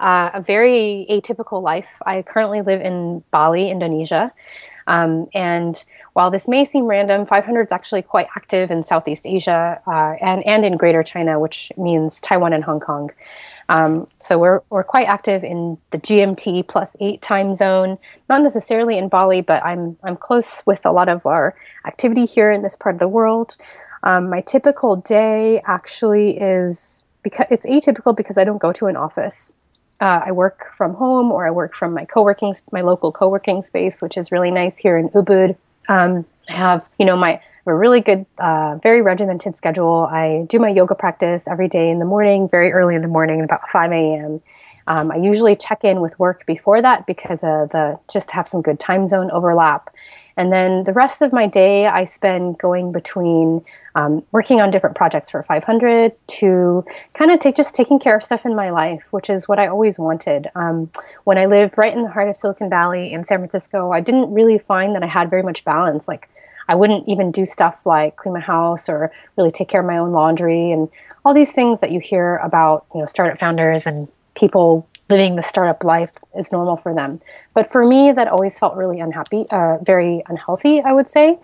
uh, 0.00 0.30
a 0.34 0.40
very 0.42 1.06
atypical 1.10 1.62
life. 1.62 1.88
I 2.04 2.22
currently 2.22 2.62
live 2.62 2.80
in 2.80 3.22
Bali, 3.30 3.70
Indonesia. 3.70 4.32
Um, 4.86 5.28
and 5.34 5.82
while 6.12 6.30
this 6.30 6.46
may 6.46 6.64
seem 6.64 6.84
random, 6.84 7.26
500 7.26 7.66
is 7.66 7.72
actually 7.72 8.02
quite 8.02 8.28
active 8.36 8.70
in 8.70 8.84
Southeast 8.84 9.26
Asia 9.26 9.80
uh, 9.86 10.14
and, 10.20 10.46
and 10.46 10.64
in 10.64 10.76
Greater 10.76 11.02
China, 11.02 11.40
which 11.40 11.72
means 11.76 12.20
Taiwan 12.20 12.52
and 12.52 12.64
Hong 12.64 12.80
Kong. 12.80 13.10
Um, 13.68 14.06
so 14.20 14.38
we're, 14.38 14.60
we're 14.70 14.84
quite 14.84 15.08
active 15.08 15.42
in 15.42 15.76
the 15.90 15.98
GMT 15.98 16.68
plus 16.68 16.96
eight 17.00 17.20
time 17.20 17.56
zone, 17.56 17.98
not 18.28 18.42
necessarily 18.42 18.96
in 18.96 19.08
Bali, 19.08 19.40
but 19.40 19.64
I'm, 19.64 19.96
I'm 20.04 20.16
close 20.16 20.62
with 20.66 20.86
a 20.86 20.92
lot 20.92 21.08
of 21.08 21.26
our 21.26 21.56
activity 21.84 22.26
here 22.26 22.52
in 22.52 22.62
this 22.62 22.76
part 22.76 22.94
of 22.94 23.00
the 23.00 23.08
world. 23.08 23.56
Um, 24.04 24.30
my 24.30 24.40
typical 24.40 24.96
day 24.96 25.60
actually 25.66 26.38
is 26.38 27.04
because 27.24 27.46
it's 27.50 27.66
atypical 27.66 28.16
because 28.16 28.38
I 28.38 28.44
don't 28.44 28.58
go 28.58 28.72
to 28.74 28.86
an 28.86 28.96
office 28.96 29.50
uh, 30.00 30.22
I 30.26 30.32
work 30.32 30.72
from 30.76 30.94
home 30.94 31.32
or 31.32 31.46
I 31.46 31.50
work 31.50 31.74
from 31.74 31.94
my 31.94 32.04
co-working, 32.04 32.54
my 32.72 32.82
local 32.82 33.12
co-working 33.12 33.62
space, 33.62 34.02
which 34.02 34.16
is 34.16 34.30
really 34.30 34.50
nice 34.50 34.76
here 34.76 34.96
in 34.98 35.08
Ubud. 35.10 35.56
Um, 35.88 36.24
I 36.48 36.52
have, 36.52 36.88
you 36.98 37.06
know, 37.06 37.16
my 37.16 37.40
a 37.66 37.74
really 37.74 38.00
good, 38.00 38.24
uh, 38.38 38.78
very 38.82 39.02
regimented 39.02 39.56
schedule. 39.56 40.08
I 40.10 40.46
do 40.48 40.58
my 40.60 40.68
yoga 40.68 40.94
practice 40.94 41.48
every 41.48 41.68
day 41.68 41.90
in 41.90 41.98
the 41.98 42.04
morning, 42.04 42.48
very 42.48 42.72
early 42.72 42.94
in 42.94 43.02
the 43.02 43.08
morning, 43.08 43.42
about 43.42 43.68
5 43.70 43.90
a.m. 43.90 44.40
Um, 44.88 45.10
I 45.10 45.16
usually 45.16 45.56
check 45.56 45.84
in 45.84 46.00
with 46.00 46.18
work 46.18 46.46
before 46.46 46.80
that 46.80 47.06
because 47.06 47.42
of 47.42 47.70
the 47.70 47.98
just 48.08 48.30
have 48.30 48.46
some 48.46 48.62
good 48.62 48.78
time 48.78 49.08
zone 49.08 49.30
overlap. 49.30 49.94
And 50.36 50.52
then 50.52 50.84
the 50.84 50.92
rest 50.92 51.22
of 51.22 51.32
my 51.32 51.46
day, 51.46 51.86
I 51.86 52.04
spend 52.04 52.58
going 52.58 52.92
between 52.92 53.64
um, 53.94 54.22
working 54.32 54.60
on 54.60 54.70
different 54.70 54.94
projects 54.94 55.30
for 55.30 55.42
500 55.42 56.12
to 56.26 56.84
kind 57.14 57.30
of 57.30 57.40
take 57.40 57.56
just 57.56 57.74
taking 57.74 57.98
care 57.98 58.16
of 58.16 58.22
stuff 58.22 58.44
in 58.44 58.54
my 58.54 58.70
life, 58.70 59.04
which 59.12 59.30
is 59.30 59.48
what 59.48 59.58
I 59.58 59.66
always 59.66 59.98
wanted. 59.98 60.50
Um, 60.54 60.90
when 61.24 61.38
I 61.38 61.46
lived 61.46 61.74
right 61.78 61.94
in 61.94 62.02
the 62.02 62.10
heart 62.10 62.28
of 62.28 62.36
Silicon 62.36 62.68
Valley 62.68 63.12
in 63.12 63.24
San 63.24 63.38
Francisco, 63.38 63.92
I 63.92 64.00
didn't 64.00 64.32
really 64.32 64.58
find 64.58 64.94
that 64.94 65.02
I 65.02 65.06
had 65.06 65.30
very 65.30 65.42
much 65.42 65.64
balance. 65.64 66.06
Like 66.06 66.28
I 66.68 66.74
wouldn't 66.74 67.08
even 67.08 67.30
do 67.30 67.46
stuff 67.46 67.78
like 67.86 68.16
clean 68.16 68.34
my 68.34 68.40
house 68.40 68.88
or 68.90 69.10
really 69.36 69.50
take 69.50 69.68
care 69.68 69.80
of 69.80 69.86
my 69.86 69.96
own 69.96 70.12
laundry 70.12 70.70
and 70.70 70.90
all 71.24 71.32
these 71.32 71.52
things 71.52 71.80
that 71.80 71.90
you 71.90 72.00
hear 72.00 72.36
about, 72.36 72.84
you 72.94 73.00
know, 73.00 73.06
startup 73.06 73.38
founders 73.38 73.86
and 73.86 74.08
people 74.36 74.86
living 75.08 75.36
the 75.36 75.42
startup 75.42 75.82
life 75.84 76.10
is 76.38 76.52
normal 76.52 76.76
for 76.76 76.94
them. 76.94 77.20
But 77.54 77.72
for 77.72 77.84
me, 77.84 78.12
that 78.12 78.28
always 78.28 78.58
felt 78.58 78.76
really 78.76 79.00
unhappy, 79.00 79.46
uh, 79.50 79.78
very 79.82 80.22
unhealthy, 80.28 80.80
I 80.80 80.92
would 80.92 81.10
say. 81.10 81.38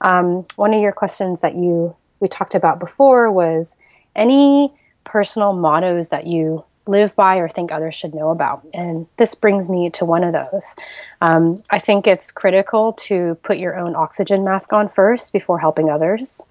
Um, 0.00 0.46
one 0.56 0.74
of 0.74 0.80
your 0.80 0.92
questions 0.92 1.40
that 1.40 1.54
you 1.54 1.94
we 2.20 2.28
talked 2.28 2.54
about 2.54 2.78
before 2.80 3.30
was 3.30 3.76
any 4.14 4.72
personal 5.04 5.52
mottos 5.52 6.08
that 6.08 6.26
you 6.26 6.64
live 6.86 7.14
by 7.16 7.36
or 7.36 7.48
think 7.48 7.72
others 7.72 7.94
should 7.94 8.14
know 8.14 8.30
about. 8.30 8.66
And 8.72 9.06
this 9.16 9.34
brings 9.34 9.68
me 9.68 9.90
to 9.90 10.04
one 10.04 10.24
of 10.24 10.32
those. 10.32 10.74
Um, 11.20 11.62
I 11.68 11.78
think 11.78 12.06
it's 12.06 12.30
critical 12.30 12.92
to 13.04 13.36
put 13.42 13.58
your 13.58 13.76
own 13.76 13.94
oxygen 13.96 14.44
mask 14.44 14.72
on 14.72 14.88
first 14.88 15.32
before 15.32 15.58
helping 15.58 15.90
others. 15.90 16.42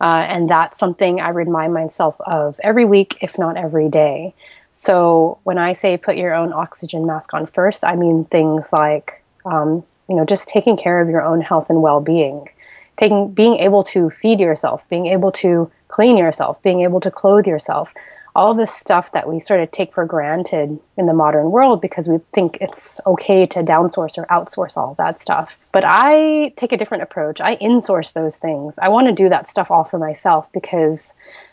Uh, 0.00 0.24
and 0.28 0.48
that's 0.48 0.78
something 0.78 1.20
I 1.20 1.30
remind 1.30 1.74
myself 1.74 2.16
of 2.20 2.58
every 2.62 2.84
week, 2.84 3.18
if 3.20 3.38
not 3.38 3.56
every 3.56 3.88
day. 3.88 4.34
So 4.80 5.38
when 5.42 5.58
I 5.58 5.74
say 5.74 5.98
put 5.98 6.16
your 6.16 6.32
own 6.32 6.54
oxygen 6.54 7.04
mask 7.04 7.34
on 7.34 7.46
first, 7.48 7.84
I 7.84 7.96
mean 7.96 8.24
things 8.24 8.72
like, 8.72 9.22
um, 9.44 9.84
you 10.08 10.16
know, 10.16 10.24
just 10.24 10.48
taking 10.48 10.74
care 10.74 11.02
of 11.02 11.10
your 11.10 11.20
own 11.20 11.42
health 11.42 11.68
and 11.68 11.82
well-being, 11.82 12.48
taking, 12.96 13.30
being 13.30 13.56
able 13.56 13.84
to 13.84 14.08
feed 14.08 14.40
yourself, 14.40 14.82
being 14.88 15.04
able 15.04 15.32
to 15.32 15.70
clean 15.88 16.16
yourself, 16.16 16.62
being 16.62 16.80
able 16.80 16.98
to 17.00 17.10
clothe 17.10 17.46
yourself, 17.46 17.92
all 18.34 18.54
this 18.54 18.74
stuff 18.74 19.12
that 19.12 19.28
we 19.28 19.38
sort 19.38 19.60
of 19.60 19.70
take 19.70 19.92
for 19.92 20.06
granted 20.06 20.80
in 20.96 21.04
the 21.04 21.12
modern 21.12 21.50
world 21.50 21.82
because 21.82 22.08
we 22.08 22.16
think 22.32 22.56
it's 22.62 23.02
okay 23.06 23.44
to 23.44 23.62
downsource 23.62 24.16
or 24.16 24.24
outsource 24.28 24.78
all 24.78 24.94
that 24.94 25.20
stuff. 25.20 25.50
But 25.72 25.84
I 25.84 26.54
take 26.56 26.72
a 26.72 26.78
different 26.78 27.02
approach. 27.02 27.42
I 27.42 27.56
insource 27.56 28.14
those 28.14 28.38
things. 28.38 28.78
I 28.78 28.88
want 28.88 29.08
to 29.08 29.12
do 29.12 29.28
that 29.28 29.50
stuff 29.50 29.70
all 29.70 29.84
for 29.84 29.98
myself 29.98 30.50
because 30.54 31.12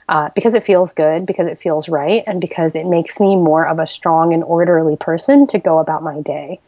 uh, 0.10 0.30
because 0.36 0.54
it 0.54 0.64
feels 0.64 0.94
good, 0.94 1.26
because 1.26 1.48
it 1.48 1.60
feels 1.60 1.90
right, 1.90 2.24
and 2.28 2.40
because 2.40 2.76
it 2.76 2.86
makes 2.86 3.20
me 3.20 3.36
more 3.36 3.68
of 3.68 3.80
a 3.80 3.86
strong 3.86 4.34
and 4.34 4.44
orderly 4.44 4.96
person 4.96 5.48
to 5.48 5.60
go 5.60 5.80
about 5.80 6.04
my 6.04 6.22
day. 6.22 6.60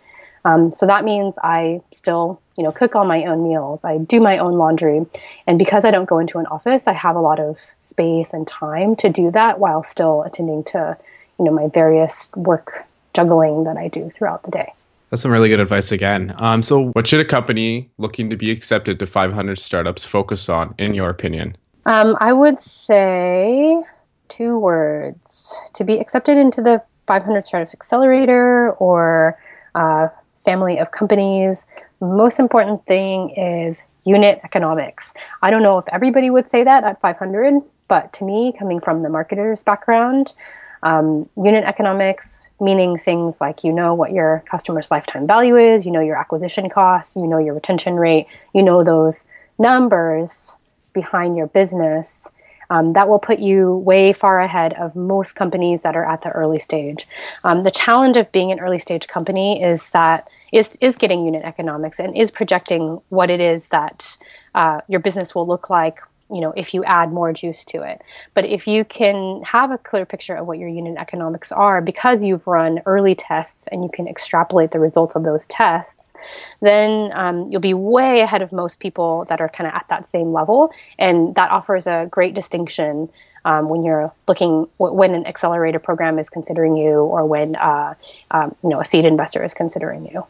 Um, 0.46 0.72
so 0.72 0.86
that 0.86 1.04
means 1.04 1.38
I 1.44 1.82
still, 1.92 2.42
you 2.58 2.64
know, 2.64 2.72
cook 2.72 2.96
all 2.96 3.06
my 3.06 3.26
own 3.26 3.44
meals. 3.44 3.84
I 3.84 3.98
do 3.98 4.20
my 4.20 4.38
own 4.38 4.54
laundry, 4.54 5.06
and 5.48 5.60
because 5.60 5.86
I 5.86 5.92
don't 5.92 6.08
go 6.08 6.20
into 6.20 6.40
an 6.40 6.46
office, 6.48 6.88
I 6.88 6.94
have 6.94 7.16
a 7.16 7.22
lot 7.22 7.40
of 7.40 7.60
space 7.80 8.34
and 8.34 8.48
time 8.48 8.96
to 8.98 9.10
do 9.10 9.32
that 9.32 9.60
while 9.60 9.84
still 9.84 10.24
attending 10.24 10.64
to, 10.66 10.98
you 11.38 11.46
know, 11.46 11.52
my 11.52 11.68
various 11.68 12.30
work 12.36 12.86
juggling 13.14 13.64
that 13.66 13.78
I 13.78 13.88
do 13.88 14.10
throughout 14.10 14.44
the 14.44 14.52
day. 14.52 14.74
That's 15.10 15.24
some 15.24 15.32
really 15.32 15.50
good 15.50 15.60
advice 15.60 15.92
again. 15.92 16.36
Um, 16.38 16.62
so, 16.62 16.90
what 16.90 17.08
should 17.08 17.20
a 17.20 17.26
company 17.26 17.90
looking 17.98 18.30
to 18.30 18.36
be 18.36 18.52
accepted 18.52 19.00
to 19.00 19.08
500 19.08 19.58
startups 19.58 20.06
focus 20.06 20.50
on, 20.50 20.76
in 20.78 20.94
your 20.94 21.10
opinion? 21.10 21.58
Um, 21.86 22.16
I 22.20 22.34
would 22.34 22.60
say 22.60 23.82
two 24.28 24.60
words 24.60 25.60
to 25.74 25.84
be 25.84 26.00
accepted 26.00 26.38
into 26.38 26.62
the 26.62 26.84
500 27.08 27.46
Startups 27.46 27.74
Accelerator 27.74 28.72
or 28.74 29.40
uh, 29.76 30.10
family 30.46 30.78
of 30.78 30.92
companies. 30.92 31.66
Most 32.00 32.40
important 32.40 32.86
thing 32.86 33.32
is 33.32 33.82
unit 34.06 34.40
economics. 34.44 35.14
I 35.42 35.50
don't 35.50 35.64
know 35.64 35.78
if 35.78 35.86
everybody 35.92 36.30
would 36.30 36.50
say 36.50 36.64
that 36.64 36.84
at 36.84 37.02
500, 37.02 37.62
but 37.88 38.14
to 38.14 38.24
me, 38.24 38.54
coming 38.58 38.80
from 38.80 39.02
the 39.04 39.10
marketer's 39.10 39.64
background, 39.64 40.36
Um, 40.82 41.28
unit 41.36 41.66
economics, 41.66 42.50
meaning 42.62 42.98
things 42.98 43.42
like 43.42 43.66
you 43.66 43.74
know 43.74 43.94
what 43.94 44.12
your 44.12 44.44
customer's 44.50 44.90
lifetime 44.90 45.28
value 45.28 45.58
is, 45.58 45.86
you 45.86 45.92
know 45.92 46.00
your 46.00 46.16
acquisition 46.16 46.70
costs, 46.70 47.18
you 47.18 47.28
know 47.28 47.38
your 47.38 47.54
retention 47.54 47.96
rate, 47.96 48.28
you 48.54 48.64
know 48.64 48.82
those 48.84 49.28
numbers 49.58 50.56
behind 50.94 51.38
your 51.38 51.48
business. 51.48 52.32
Um, 52.72 52.94
that 52.94 53.10
will 53.10 53.20
put 53.20 53.40
you 53.40 53.78
way 53.78 54.14
far 54.14 54.40
ahead 54.42 54.74
of 54.74 54.96
most 54.96 55.36
companies 55.36 55.82
that 55.82 55.96
are 55.96 56.06
at 56.06 56.22
the 56.22 56.30
early 56.30 56.60
stage. 56.60 57.08
Um, 57.44 57.64
the 57.64 57.72
challenge 57.72 58.16
of 58.16 58.32
being 58.32 58.52
an 58.52 58.60
early 58.60 58.78
stage 58.78 59.08
company 59.08 59.64
is 59.64 59.90
that 59.90 60.30
is 60.52 60.78
is 60.82 60.96
getting 60.96 61.26
unit 61.26 61.44
economics 61.44 62.00
and 62.00 62.16
is 62.16 62.32
projecting 62.32 63.02
what 63.10 63.30
it 63.30 63.40
is 63.40 63.70
that 63.70 64.18
uh, 64.54 64.82
your 64.88 65.00
business 65.00 65.34
will 65.34 65.48
look 65.48 65.70
like 65.70 66.00
you 66.32 66.42
know 66.42 66.54
if 66.56 66.74
you 66.74 66.84
add 66.84 67.12
more 67.12 67.34
juice 67.34 67.66
to 67.66 67.82
it. 67.82 68.02
But 68.34 68.46
if 68.46 68.68
you 68.68 68.86
can 68.86 69.42
have 69.44 69.72
a 69.72 69.78
clear 69.78 70.06
picture 70.06 70.36
of 70.36 70.48
what 70.48 70.60
your 70.60 70.70
unit 70.70 70.98
economics 70.98 71.52
are 71.52 71.82
because 71.82 72.24
you've 72.24 72.48
run 72.48 72.82
early 72.86 73.16
tests 73.16 73.68
and 73.72 73.84
you 73.84 73.90
can 73.90 74.08
extrapolate 74.08 74.72
the 74.72 74.80
results 74.80 75.16
of 75.16 75.24
those 75.24 75.46
tests 75.48 76.14
then 76.62 77.12
um, 77.14 77.50
you'll 77.52 77.62
be 77.62 77.74
way 77.74 78.22
ahead 78.22 78.42
of 78.42 78.52
most 78.52 78.80
people 78.80 79.26
that 79.30 79.42
are 79.42 79.50
kind 79.50 79.68
of 79.68 79.74
at 79.74 79.86
that 79.90 80.10
same 80.10 80.34
level. 80.34 80.72
And 80.98 81.36
that 81.36 81.52
offers 81.52 81.88
a 81.88 82.08
great 82.10 82.34
distinction 82.34 83.10
um, 83.46 83.70
when 83.70 83.84
you're 83.84 84.12
looking 84.28 84.68
when 84.78 85.16
an 85.16 85.26
accelerator 85.26 85.80
program 85.80 86.20
is 86.20 86.30
considering 86.30 86.76
you 86.76 87.00
or 87.00 87.26
when 87.26 87.56
uh, 87.56 87.96
um, 88.32 88.56
you 88.62 88.70
know 88.70 88.82
a 88.82 88.86
seed 88.86 89.06
investor 89.06 89.44
is 89.44 89.54
considering 89.54 90.06
you. 90.06 90.26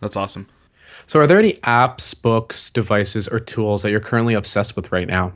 That's 0.00 0.16
awesome 0.16 0.46
so, 1.10 1.18
are 1.18 1.26
there 1.26 1.40
any 1.40 1.54
apps, 1.64 2.14
books, 2.22 2.70
devices, 2.70 3.26
or 3.26 3.40
tools 3.40 3.82
that 3.82 3.90
you're 3.90 3.98
currently 3.98 4.34
obsessed 4.34 4.76
with 4.76 4.92
right 4.92 5.08
now? 5.08 5.32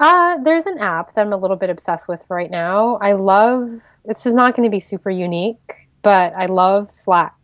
Uh, 0.00 0.38
there's 0.38 0.64
an 0.64 0.78
app 0.78 1.12
that 1.12 1.26
I'm 1.26 1.34
a 1.34 1.36
little 1.36 1.58
bit 1.58 1.68
obsessed 1.68 2.08
with 2.08 2.24
right 2.30 2.50
now. 2.50 2.96
I 3.02 3.12
love, 3.12 3.78
this 4.06 4.24
is 4.24 4.32
not 4.32 4.56
going 4.56 4.66
to 4.66 4.70
be 4.70 4.80
super 4.80 5.10
unique, 5.10 5.86
but 6.00 6.32
I 6.34 6.46
love 6.46 6.90
Slack. 6.90 7.34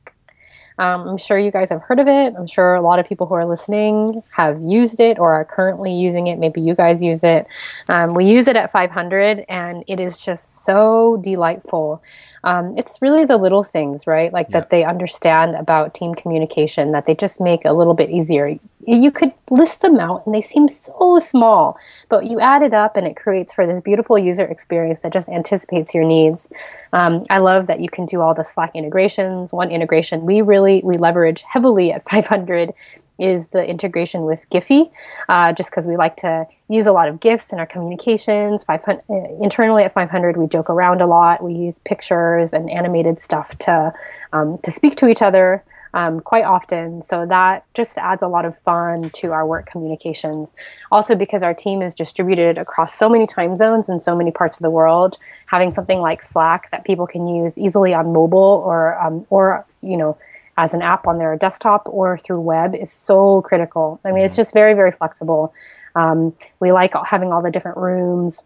Um, 0.78 1.08
I'm 1.08 1.18
sure 1.18 1.38
you 1.38 1.50
guys 1.50 1.70
have 1.70 1.82
heard 1.82 1.98
of 1.98 2.08
it. 2.08 2.34
I'm 2.36 2.46
sure 2.46 2.74
a 2.74 2.80
lot 2.80 2.98
of 2.98 3.06
people 3.06 3.26
who 3.26 3.34
are 3.34 3.46
listening 3.46 4.22
have 4.30 4.60
used 4.60 5.00
it 5.00 5.18
or 5.18 5.32
are 5.32 5.44
currently 5.44 5.92
using 5.94 6.26
it. 6.28 6.38
Maybe 6.38 6.60
you 6.60 6.74
guys 6.74 7.02
use 7.02 7.24
it. 7.24 7.46
Um, 7.88 8.14
we 8.14 8.24
use 8.24 8.48
it 8.48 8.56
at 8.56 8.72
500, 8.72 9.44
and 9.48 9.84
it 9.86 10.00
is 10.00 10.16
just 10.16 10.64
so 10.64 11.18
delightful 11.22 12.02
um, 12.44 12.74
it's 12.76 13.02
really 13.02 13.24
the 13.24 13.36
little 13.36 13.62
things, 13.62 14.06
right? 14.06 14.32
Like 14.32 14.46
yeah. 14.48 14.60
that 14.60 14.70
they 14.70 14.84
understand 14.84 15.54
about 15.56 15.94
team 15.94 16.14
communication 16.14 16.92
that 16.92 17.06
they 17.06 17.14
just 17.14 17.40
make 17.40 17.64
a 17.64 17.72
little 17.72 17.94
bit 17.94 18.10
easier. 18.10 18.58
You 18.88 19.10
could 19.10 19.34
list 19.50 19.82
them 19.82 20.00
out 20.00 20.24
and 20.24 20.34
they 20.34 20.40
seem 20.40 20.70
so 20.70 21.18
small, 21.18 21.76
but 22.08 22.24
you 22.24 22.40
add 22.40 22.62
it 22.62 22.72
up 22.72 22.96
and 22.96 23.06
it 23.06 23.16
creates 23.16 23.52
for 23.52 23.66
this 23.66 23.82
beautiful 23.82 24.18
user 24.18 24.46
experience 24.46 25.00
that 25.00 25.12
just 25.12 25.28
anticipates 25.28 25.94
your 25.94 26.04
needs. 26.04 26.50
Um, 26.94 27.26
I 27.28 27.36
love 27.36 27.66
that 27.66 27.80
you 27.80 27.90
can 27.90 28.06
do 28.06 28.22
all 28.22 28.32
the 28.32 28.44
Slack 28.44 28.74
integrations. 28.74 29.52
One 29.52 29.70
integration 29.70 30.24
we 30.24 30.40
really 30.40 30.80
we 30.82 30.96
leverage 30.96 31.42
heavily 31.42 31.92
at 31.92 32.02
500 32.10 32.72
is 33.18 33.48
the 33.48 33.62
integration 33.66 34.22
with 34.22 34.48
Giphy, 34.48 34.90
uh, 35.28 35.52
just 35.52 35.70
because 35.70 35.86
we 35.86 35.96
like 35.96 36.16
to 36.18 36.46
use 36.68 36.86
a 36.86 36.92
lot 36.92 37.08
of 37.08 37.20
GIFs 37.20 37.52
in 37.52 37.58
our 37.58 37.66
communications. 37.66 38.64
500, 38.64 39.02
uh, 39.10 39.42
internally 39.42 39.82
at 39.82 39.92
500, 39.92 40.36
we 40.38 40.46
joke 40.46 40.70
around 40.70 41.02
a 41.02 41.06
lot. 41.06 41.42
We 41.42 41.52
use 41.52 41.78
pictures 41.80 42.54
and 42.54 42.70
animated 42.70 43.20
stuff 43.20 43.58
to 43.58 43.92
um, 44.32 44.58
to 44.62 44.70
speak 44.70 44.96
to 44.96 45.08
each 45.08 45.20
other 45.20 45.62
um, 45.94 46.20
quite 46.20 46.44
often. 46.44 47.02
So 47.02 47.26
that 47.26 47.64
just 47.74 47.98
adds 47.98 48.22
a 48.22 48.28
lot 48.28 48.44
of 48.44 48.58
fun 48.60 49.10
to 49.14 49.32
our 49.32 49.46
work 49.46 49.66
communications. 49.66 50.54
Also, 50.90 51.14
because 51.14 51.42
our 51.42 51.54
team 51.54 51.82
is 51.82 51.94
distributed 51.94 52.58
across 52.58 52.96
so 52.96 53.08
many 53.08 53.26
time 53.26 53.56
zones 53.56 53.88
and 53.88 54.00
so 54.00 54.16
many 54.16 54.30
parts 54.30 54.58
of 54.58 54.62
the 54.62 54.70
world, 54.70 55.18
having 55.46 55.72
something 55.72 56.00
like 56.00 56.22
Slack 56.22 56.70
that 56.70 56.84
people 56.84 57.06
can 57.06 57.26
use 57.28 57.58
easily 57.58 57.94
on 57.94 58.12
mobile 58.12 58.62
or 58.64 58.98
um, 59.00 59.26
or 59.30 59.64
you 59.82 59.96
know 59.96 60.18
as 60.58 60.74
an 60.74 60.82
app 60.82 61.06
on 61.06 61.18
their 61.18 61.36
desktop 61.36 61.82
or 61.86 62.18
through 62.18 62.40
web 62.40 62.74
is 62.74 62.92
so 62.92 63.40
critical. 63.42 64.00
I 64.04 64.10
mean, 64.10 64.24
it's 64.24 64.34
mm-hmm. 64.34 64.40
just 64.40 64.52
very, 64.52 64.74
very 64.74 64.90
flexible. 64.90 65.54
Um, 65.94 66.34
we 66.58 66.72
like 66.72 66.92
having 67.06 67.32
all 67.32 67.40
the 67.40 67.50
different 67.50 67.78
rooms, 67.78 68.42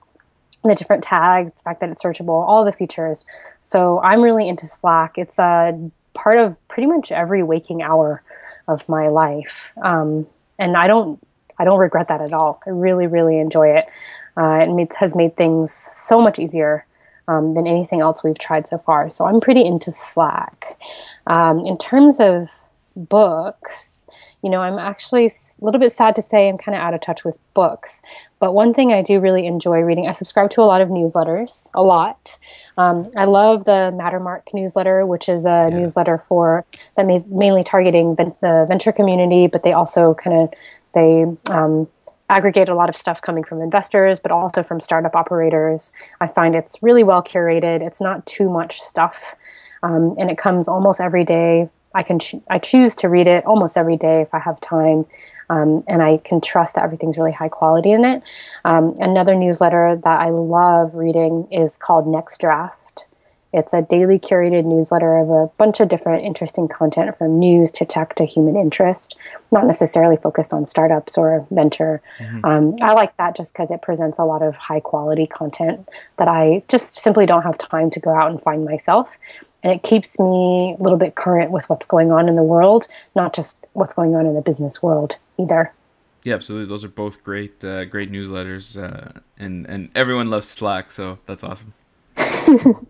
the 0.62 0.74
different 0.74 1.02
tags, 1.02 1.54
the 1.54 1.60
fact 1.60 1.80
that 1.80 1.88
it's 1.88 2.02
searchable, 2.02 2.46
all 2.46 2.64
the 2.66 2.72
features. 2.72 3.24
So 3.62 3.98
I'm 4.00 4.20
really 4.20 4.46
into 4.46 4.66
Slack. 4.66 5.16
It's 5.16 5.38
a 5.38 5.90
part 6.14 6.38
of 6.38 6.56
pretty 6.72 6.86
much 6.86 7.12
every 7.12 7.42
waking 7.42 7.82
hour 7.82 8.22
of 8.66 8.88
my 8.88 9.08
life, 9.08 9.70
um, 9.82 10.26
and 10.58 10.74
I 10.74 10.86
don't, 10.86 11.20
I 11.58 11.64
don't 11.66 11.78
regret 11.78 12.08
that 12.08 12.22
at 12.22 12.32
all. 12.32 12.62
I 12.66 12.70
really, 12.70 13.06
really 13.06 13.38
enjoy 13.38 13.76
it. 13.76 13.84
Uh, 14.38 14.64
it 14.66 14.96
has 14.96 15.14
made 15.14 15.36
things 15.36 15.70
so 15.70 16.18
much 16.18 16.38
easier 16.38 16.86
um, 17.28 17.52
than 17.54 17.66
anything 17.66 18.00
else 18.00 18.24
we've 18.24 18.38
tried 18.38 18.66
so 18.66 18.78
far. 18.78 19.10
So 19.10 19.26
I'm 19.26 19.38
pretty 19.38 19.64
into 19.66 19.92
Slack. 19.92 20.78
Um, 21.26 21.66
in 21.66 21.76
terms 21.76 22.20
of 22.20 22.48
books, 22.96 24.06
you 24.42 24.48
know, 24.48 24.62
I'm 24.62 24.78
actually 24.78 25.26
a 25.26 25.64
little 25.64 25.78
bit 25.78 25.92
sad 25.92 26.16
to 26.16 26.22
say 26.22 26.48
I'm 26.48 26.56
kind 26.56 26.74
of 26.74 26.80
out 26.80 26.94
of 26.94 27.02
touch 27.02 27.22
with 27.22 27.36
books. 27.52 28.02
But 28.42 28.54
one 28.54 28.74
thing 28.74 28.92
I 28.92 29.02
do 29.02 29.20
really 29.20 29.46
enjoy 29.46 29.82
reading, 29.82 30.08
I 30.08 30.10
subscribe 30.10 30.50
to 30.50 30.62
a 30.62 30.66
lot 30.66 30.80
of 30.80 30.88
newsletters, 30.88 31.70
a 31.74 31.82
lot. 31.84 32.40
Um, 32.76 33.08
I 33.16 33.24
love 33.24 33.66
the 33.66 33.94
Mattermark 33.94 34.52
newsletter, 34.52 35.06
which 35.06 35.28
is 35.28 35.46
a 35.46 35.68
yeah. 35.70 35.78
newsletter 35.78 36.18
for 36.18 36.64
that 36.96 37.06
mainly 37.06 37.62
targeting 37.62 38.16
the 38.16 38.66
venture 38.66 38.90
community, 38.90 39.46
but 39.46 39.62
they 39.62 39.72
also 39.72 40.14
kind 40.14 40.36
of 40.36 40.54
they 40.92 41.24
um, 41.54 41.86
aggregate 42.28 42.68
a 42.68 42.74
lot 42.74 42.88
of 42.88 42.96
stuff 42.96 43.22
coming 43.22 43.44
from 43.44 43.62
investors, 43.62 44.18
but 44.18 44.32
also 44.32 44.64
from 44.64 44.80
startup 44.80 45.14
operators. 45.14 45.92
I 46.20 46.26
find 46.26 46.56
it's 46.56 46.82
really 46.82 47.04
well 47.04 47.22
curated. 47.22 47.80
It's 47.80 48.00
not 48.00 48.26
too 48.26 48.50
much 48.50 48.80
stuff, 48.80 49.36
um, 49.84 50.16
and 50.18 50.32
it 50.32 50.36
comes 50.36 50.66
almost 50.66 51.00
every 51.00 51.22
day. 51.22 51.70
I 51.94 52.02
can 52.02 52.18
ch- 52.18 52.42
I 52.50 52.58
choose 52.58 52.96
to 52.96 53.08
read 53.08 53.28
it 53.28 53.46
almost 53.46 53.78
every 53.78 53.96
day 53.96 54.20
if 54.20 54.34
I 54.34 54.40
have 54.40 54.60
time, 54.60 55.06
um, 55.52 55.84
and 55.86 56.02
I 56.02 56.16
can 56.16 56.40
trust 56.40 56.74
that 56.74 56.84
everything's 56.84 57.18
really 57.18 57.32
high 57.32 57.50
quality 57.50 57.92
in 57.92 58.04
it. 58.04 58.22
Um, 58.64 58.94
another 58.98 59.34
newsletter 59.34 60.00
that 60.02 60.20
I 60.20 60.30
love 60.30 60.94
reading 60.94 61.46
is 61.50 61.76
called 61.76 62.06
NextDraft. 62.06 63.04
It's 63.52 63.74
a 63.74 63.82
daily 63.82 64.18
curated 64.18 64.64
newsletter 64.64 65.18
of 65.18 65.28
a 65.28 65.48
bunch 65.58 65.80
of 65.80 65.88
different 65.88 66.24
interesting 66.24 66.68
content 66.68 67.18
from 67.18 67.38
news 67.38 67.70
to 67.72 67.84
tech 67.84 68.14
to 68.14 68.24
human 68.24 68.56
interest, 68.56 69.14
not 69.50 69.66
necessarily 69.66 70.16
focused 70.16 70.54
on 70.54 70.64
startups 70.64 71.18
or 71.18 71.46
venture. 71.50 72.00
Mm-hmm. 72.18 72.44
Um, 72.46 72.76
I 72.80 72.94
like 72.94 73.14
that 73.18 73.36
just 73.36 73.52
because 73.52 73.70
it 73.70 73.82
presents 73.82 74.18
a 74.18 74.24
lot 74.24 74.40
of 74.40 74.56
high 74.56 74.80
quality 74.80 75.26
content 75.26 75.86
that 76.16 76.28
I 76.28 76.62
just 76.68 76.94
simply 76.94 77.26
don't 77.26 77.42
have 77.42 77.58
time 77.58 77.90
to 77.90 78.00
go 78.00 78.14
out 78.14 78.30
and 78.30 78.40
find 78.40 78.64
myself. 78.64 79.10
And 79.62 79.72
it 79.72 79.82
keeps 79.82 80.18
me 80.18 80.76
a 80.78 80.82
little 80.82 80.98
bit 80.98 81.14
current 81.14 81.50
with 81.50 81.68
what's 81.68 81.86
going 81.86 82.10
on 82.10 82.28
in 82.28 82.36
the 82.36 82.42
world, 82.42 82.88
not 83.14 83.32
just 83.32 83.58
what's 83.74 83.94
going 83.94 84.14
on 84.14 84.26
in 84.26 84.34
the 84.34 84.40
business 84.40 84.82
world 84.82 85.18
either. 85.38 85.72
Yeah, 86.24 86.34
absolutely. 86.34 86.68
Those 86.68 86.84
are 86.84 86.88
both 86.88 87.22
great, 87.22 87.64
uh, 87.64 87.84
great 87.84 88.10
newsletters, 88.10 88.76
uh, 88.76 89.18
and 89.38 89.66
and 89.66 89.90
everyone 89.94 90.30
loves 90.30 90.48
Slack, 90.48 90.92
so 90.92 91.18
that's 91.26 91.42
awesome. 91.42 91.74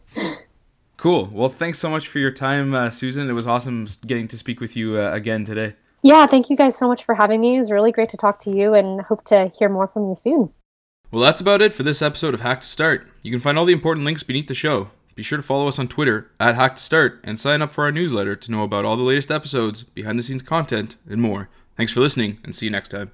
Cool. 1.02 1.28
Well, 1.32 1.48
thanks 1.48 1.80
so 1.80 1.90
much 1.90 2.06
for 2.06 2.20
your 2.20 2.30
time, 2.30 2.74
uh, 2.74 2.88
Susan. 2.88 3.28
It 3.28 3.32
was 3.32 3.44
awesome 3.44 3.88
getting 4.06 4.28
to 4.28 4.38
speak 4.38 4.60
with 4.60 4.76
you 4.76 5.00
uh, 5.00 5.10
again 5.12 5.44
today. 5.44 5.74
Yeah, 6.00 6.28
thank 6.28 6.48
you 6.48 6.56
guys 6.56 6.78
so 6.78 6.86
much 6.86 7.02
for 7.02 7.16
having 7.16 7.40
me. 7.40 7.56
It 7.56 7.58
was 7.58 7.72
really 7.72 7.90
great 7.90 8.08
to 8.10 8.16
talk 8.16 8.38
to 8.40 8.52
you 8.52 8.72
and 8.74 9.00
hope 9.00 9.24
to 9.24 9.50
hear 9.58 9.68
more 9.68 9.88
from 9.88 10.06
you 10.06 10.14
soon. 10.14 10.52
Well, 11.10 11.20
that's 11.20 11.40
about 11.40 11.60
it 11.60 11.72
for 11.72 11.82
this 11.82 12.02
episode 12.02 12.34
of 12.34 12.42
Hack 12.42 12.60
to 12.60 12.68
Start. 12.68 13.08
You 13.22 13.32
can 13.32 13.40
find 13.40 13.58
all 13.58 13.64
the 13.64 13.72
important 13.72 14.04
links 14.04 14.22
beneath 14.22 14.46
the 14.46 14.54
show. 14.54 14.90
Be 15.14 15.22
sure 15.22 15.36
to 15.36 15.42
follow 15.42 15.68
us 15.68 15.78
on 15.78 15.88
Twitter 15.88 16.30
at 16.40 16.54
Hack 16.54 16.76
to 16.76 16.82
Start 16.82 17.20
and 17.24 17.38
sign 17.38 17.62
up 17.62 17.72
for 17.72 17.84
our 17.84 17.92
newsletter 17.92 18.34
to 18.36 18.50
know 18.50 18.62
about 18.62 18.84
all 18.84 18.96
the 18.96 19.02
latest 19.02 19.30
episodes, 19.30 19.82
behind 19.82 20.18
the 20.18 20.22
scenes 20.22 20.42
content, 20.42 20.96
and 21.08 21.20
more. 21.20 21.48
Thanks 21.76 21.92
for 21.92 22.00
listening, 22.00 22.38
and 22.44 22.54
see 22.54 22.66
you 22.66 22.72
next 22.72 22.88
time. 22.90 23.10